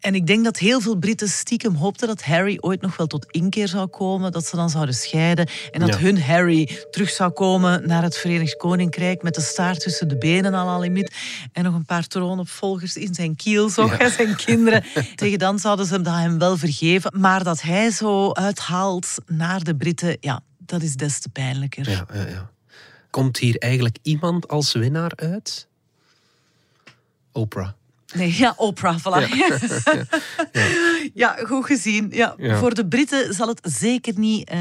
En 0.00 0.14
ik 0.14 0.26
denk 0.26 0.44
dat 0.44 0.58
heel 0.58 0.80
veel 0.80 0.96
Britten 0.96 1.28
stiekem 1.28 1.74
hoopten 1.74 2.08
dat 2.08 2.22
Harry 2.22 2.58
ooit 2.60 2.80
nog 2.80 2.96
wel 2.96 3.06
tot 3.06 3.26
inkeer 3.30 3.68
zou 3.68 3.86
komen, 3.86 4.32
dat 4.32 4.46
ze 4.46 4.56
dan 4.56 4.70
zouden 4.70 4.94
scheiden 4.94 5.48
en 5.70 5.80
dat 5.80 5.88
Ja. 5.88 5.98
hun 5.98 6.22
Harry 6.22 6.78
terug 6.90 7.10
zou 7.10 7.30
komen 7.30 7.86
naar 7.86 8.02
het 8.02 8.16
Verenigd 8.16 8.56
Koninkrijk 8.56 9.22
met 9.22 9.34
de 9.34 9.40
staart 9.40 9.80
tussen 9.80 10.08
de 10.08 10.18
benen 10.18 10.54
al 10.54 10.68
al 10.68 10.80
limiet 10.80 11.14
en 11.52 11.64
nog 11.64 11.74
een 11.74 11.84
paar 11.84 12.06
troonopvolgers 12.06 12.96
in 12.96 13.14
zijn 13.14 13.36
kielzog, 13.36 13.98
Ja. 13.98 14.10
zijn 14.18 14.36
kinderen. 14.36 14.84
Tegen 15.14 15.38
dan 15.38 15.58
zouden 15.58 15.86
ze 15.86 16.00
dat 16.00 16.14
hem 16.14 16.38
wel 16.38 16.56
vergeven, 16.56 17.20
maar 17.20 17.44
dat 17.44 17.62
hij 17.62 17.90
zo 17.90 18.32
uithaalt 18.32 19.14
naar 19.26 19.64
de 19.64 19.76
Britten, 19.76 20.16
ja, 20.20 20.40
dat 20.58 20.82
is 20.82 20.94
des 20.96 21.20
te 21.20 21.28
pijnlijker. 21.28 21.90
Ja, 21.90 22.06
ja, 22.14 22.26
ja. 22.28 22.50
Komt 23.10 23.38
hier 23.38 23.56
eigenlijk 23.58 23.96
iemand 24.02 24.48
als 24.48 24.72
winnaar 24.72 25.12
uit? 25.16 25.68
Oprah. 27.32 27.68
Nee, 28.14 28.34
ja, 28.38 28.54
Oprah, 28.56 28.98
voilà. 28.98 29.34
Ja. 29.36 29.58
Ja, 31.14 31.36
goed 31.46 31.64
gezien. 31.66 32.08
Ja. 32.10 32.36
Voor 32.58 32.74
de 32.74 32.86
Britten 32.86 33.34
zal 33.34 33.48
het 33.48 33.60
zeker 33.72 34.18
niet 34.18 34.48
eh, 34.48 34.58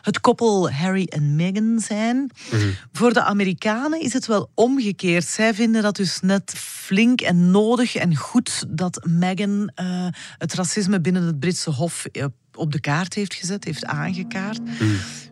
het 0.00 0.20
koppel 0.20 0.70
Harry 0.70 1.04
en 1.04 1.36
Meghan 1.36 1.80
zijn. 1.80 2.30
Mhm. 2.50 2.68
Voor 2.92 3.12
de 3.12 3.22
Amerikanen 3.22 4.00
is 4.00 4.12
het 4.12 4.26
wel 4.26 4.50
omgekeerd. 4.54 5.24
Zij 5.24 5.54
vinden 5.54 5.82
dat 5.82 5.96
dus 5.96 6.20
net 6.20 6.52
flink 6.56 7.20
en 7.20 7.50
nodig 7.50 7.94
en 7.94 8.16
goed 8.16 8.64
dat 8.68 9.00
Meghan 9.08 9.70
eh, 9.74 10.06
het 10.38 10.54
racisme 10.54 11.00
binnen 11.00 11.22
het 11.22 11.40
Britse 11.40 11.70
Hof 11.70 12.04
eh, 12.04 12.24
op 12.54 12.72
de 12.72 12.80
kaart 12.80 13.14
heeft 13.14 13.34
gezet, 13.34 13.64
heeft 13.64 13.84
aangekaart. 13.84 14.60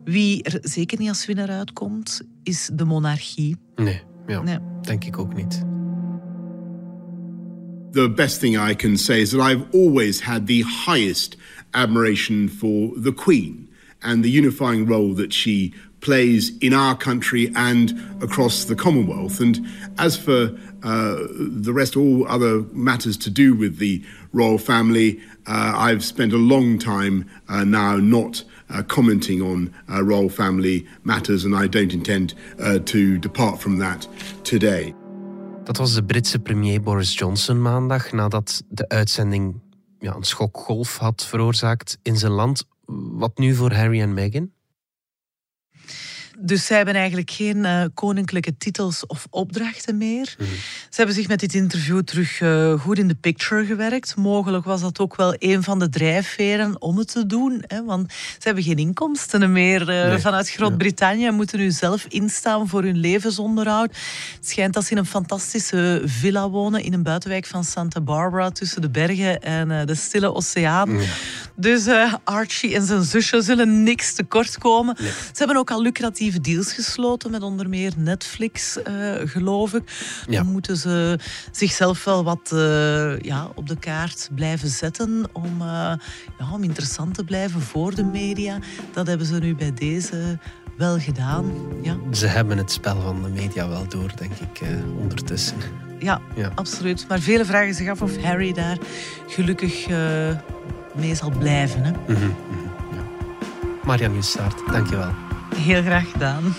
Wie 0.05 0.43
er 0.43 0.59
zeker 0.63 0.99
niet 0.99 1.09
als 1.09 1.27
winnaar 1.27 1.51
uitkomt, 1.51 2.21
is 2.43 2.71
de 2.73 2.85
monarchie. 2.85 3.57
Nee, 3.77 4.03
ja, 4.27 4.43
Nee. 4.43 4.59
denk 4.83 5.05
ik 5.05 5.19
ook 5.19 5.35
niet. 5.35 5.63
The 7.93 8.09
best 8.09 8.41
thing 8.41 8.57
I 8.57 8.73
can 8.73 8.97
say 8.97 9.21
is 9.21 9.33
that 9.33 9.43
I've 9.43 9.75
always 9.75 10.21
had 10.21 10.47
the 10.47 10.63
highest 10.63 11.37
admiration 11.75 12.49
for 12.49 12.91
the 12.97 13.13
Queen 13.13 13.69
and 14.03 14.25
the 14.25 14.31
unifying 14.31 14.87
role 14.87 15.13
that 15.13 15.35
she 15.35 15.75
plays 16.01 16.57
in 16.61 16.73
our 16.73 16.97
country 16.97 17.53
and 17.55 17.93
across 18.23 18.65
the 18.65 18.75
Commonwealth. 18.75 19.41
And 19.41 19.67
as 19.99 20.17
for 20.17 20.59
uh, 20.83 21.17
the 21.29 21.73
rest, 21.75 21.95
all 21.95 22.27
other 22.29 22.63
matters 22.73 23.19
to 23.19 23.31
do 23.31 23.55
with 23.55 23.77
the 23.77 24.03
royal 24.33 24.57
family, 24.57 25.21
uh, 25.47 25.75
I've 25.77 26.03
spent 26.03 26.33
a 26.33 26.39
long 26.39 26.79
time 26.79 27.29
uh, 27.51 27.63
now 27.65 27.99
not 27.99 28.43
uh, 28.71 28.83
commenting 28.85 29.43
on 29.43 29.73
uh, 29.91 30.03
royal 30.03 30.31
family 30.31 30.87
matters, 31.05 31.45
and 31.45 31.55
I 31.55 31.67
don't 31.67 31.93
intend 31.93 32.33
uh, 32.59 32.79
to 32.87 33.19
depart 33.19 33.61
from 33.61 33.77
that 33.81 34.09
today. 34.45 34.95
Dat 35.65 35.77
was 35.77 35.95
de 35.95 36.05
Britse 36.05 36.39
premier 36.39 36.83
Boris 36.83 37.19
Johnson 37.19 37.63
maandag 37.63 38.13
nadat 38.13 38.63
de 38.69 38.89
uitzending 38.89 39.61
ja, 39.99 40.15
een 40.15 40.23
schokgolf 40.23 40.97
had 40.97 41.25
veroorzaakt 41.25 41.99
in 42.03 42.17
zijn 42.17 42.33
land. 42.33 42.67
Wat 43.13 43.39
nu 43.39 43.55
voor 43.55 43.73
Harry 43.73 44.01
en 44.01 44.15
Meghan? 44.15 44.51
Dus 46.39 46.67
zij 46.67 46.77
hebben 46.77 46.95
eigenlijk 46.95 47.31
geen 47.31 47.65
eh, 47.65 47.85
koninklijke 47.95 48.57
titels 48.57 49.07
of 49.07 49.27
opdrachten 49.31 49.97
meer. 49.97 50.35
Ze 50.39 50.97
hebben 50.97 51.15
zich 51.15 51.29
met 51.29 51.41
dit 51.41 51.55
interview 51.55 52.01
terug 52.03 52.41
eh, 52.41 52.81
goed 52.81 52.99
in 52.99 53.09
de 53.09 53.15
picture 53.15 53.65
gewerkt. 53.65 54.17
Mogelijk 54.17 54.65
was 54.65 54.81
dat 54.81 54.99
ook 55.01 55.17
wel 55.17 55.35
een 55.39 55.63
van 55.63 55.79
de 55.79 55.89
drijfveren 55.89 56.81
om 56.81 56.99
het 56.99 57.13
te 57.13 57.27
doen. 57.27 57.65
Hè, 57.67 57.85
want 57.85 58.13
ze 58.13 58.39
hebben 58.41 58.63
geen 58.63 58.77
inkomsten 58.77 59.53
meer 59.53 59.81
eh, 59.89 60.09
Nee. 60.09 60.19
vanuit 60.19 60.51
Groot-Brittannië. 60.51 61.27
en 61.27 61.35
Moeten 61.35 61.59
nu 61.59 61.71
zelf 61.71 62.05
instaan 62.09 62.69
voor 62.69 62.83
hun 62.83 62.97
levensonderhoud. 62.97 63.91
Het 64.37 64.49
schijnt 64.49 64.75
dat 64.75 64.85
ze 64.85 64.91
in 64.91 64.97
een 64.99 65.07
fantastische 65.07 66.03
villa 66.05 66.51
wonen 66.51 66.83
in 66.83 66.93
een 66.93 67.03
buitenwijk 67.03 67.47
van 67.47 67.65
Santa 67.65 68.01
Barbara 68.01 68.51
tussen 68.51 68.81
de 68.81 68.91
bergen 68.91 69.43
en 69.43 69.87
de 69.87 69.95
stille 69.95 70.35
oceaan. 70.35 71.01
Dus 71.57 71.87
Archie 72.25 72.75
en 72.75 72.83
zijn 72.87 73.03
zusje 73.03 73.43
zullen 73.43 73.83
niks 73.83 74.15
tekort 74.15 74.59
komen. 74.59 74.97
Ze 74.99 75.33
hebben 75.35 75.57
ook 75.57 75.71
al 75.71 75.83
deals 76.31 76.73
gesloten 76.73 77.31
met 77.31 77.43
onder 77.43 77.69
meer 77.69 77.93
Netflix, 77.97 78.83
eh, 78.83 79.13
geloof 79.25 79.75
ik. 79.75 79.83
Ja. 80.29 80.43
Dan 80.43 80.53
moeten 80.53 80.77
ze 80.77 81.19
zichzelf 81.51 82.05
wel 82.05 82.25
wat 82.25 82.51
eh, 82.53 83.19
ja, 83.19 83.49
op 83.55 83.69
de 83.69 83.77
kaart 83.79 84.29
blijven 84.35 84.69
zetten 84.69 85.25
om, 85.33 85.45
eh, 85.61 85.67
ja, 86.39 86.53
om 86.53 86.63
interessant 86.63 87.15
te 87.15 87.25
blijven 87.25 87.61
voor 87.61 87.95
de 87.95 88.05
media. 88.05 88.59
Dat 88.93 89.07
hebben 89.07 89.27
ze 89.27 89.39
nu 89.39 89.55
bij 89.55 89.73
deze 89.75 90.39
wel 90.77 90.99
gedaan. 90.99 91.53
Ja, 91.83 91.97
Ze 92.13 92.27
hebben 92.27 92.59
het 92.59 92.73
spel 92.73 93.01
van 93.01 93.23
de 93.23 93.29
media 93.29 93.69
wel 93.69 93.89
door, 93.89 94.11
denk 94.17 94.33
ik, 94.33 94.61
eh, 94.61 94.69
ondertussen. 95.01 95.57
ja, 95.99 96.21
Ja. 96.35 96.53
absoluut. 96.55 97.05
Maar 97.09 97.21
vele 97.21 97.45
vragen 97.45 97.75
zich 97.75 97.89
af 97.91 98.03
of 98.03 98.23
Harry 98.23 98.53
daar 98.53 98.79
gelukkig 99.27 99.87
eh, 99.87 100.29
mee 100.95 101.15
zal 101.15 101.31
blijven. 101.39 101.85
Hè? 101.85 101.91
Mhm, 101.91 102.13
mhm, 102.13 102.31
ja. 102.95 103.03
Dankjewel. 104.73 105.11
Heel 105.57 105.83
graag 105.83 106.11
gedaan. 106.11 106.55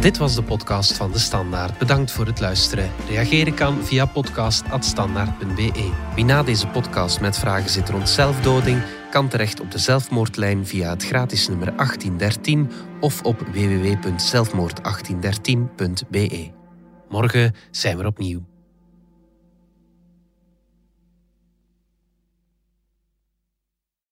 Dit 0.00 0.18
was 0.18 0.34
de 0.34 0.42
podcast 0.42 0.92
van 0.92 1.12
De 1.12 1.18
Standaard. 1.18 1.78
Bedankt 1.78 2.10
voor 2.10 2.26
het 2.26 2.40
luisteren. 2.40 2.90
Reageren 3.08 3.54
kan 3.54 3.84
via 3.84 4.04
podcast.standaard.be. 4.04 5.90
Wie 6.14 6.24
na 6.24 6.42
deze 6.42 6.66
podcast 6.66 7.20
met 7.20 7.38
vragen 7.38 7.70
zit 7.70 7.88
rond 7.88 8.08
zelfdoding, 8.08 8.82
kan 9.10 9.28
terecht 9.28 9.60
op 9.60 9.70
de 9.70 9.78
zelfmoordlijn 9.78 10.66
via 10.66 10.90
het 10.90 11.04
gratis 11.04 11.48
nummer 11.48 11.76
1813 11.76 12.70
of 13.00 13.22
op 13.22 13.40
www.zelfmoord1813.be. 13.52 16.50
Morgen 17.08 17.54
zijn 17.70 17.98
we 17.98 18.06
opnieuw. 18.06 18.40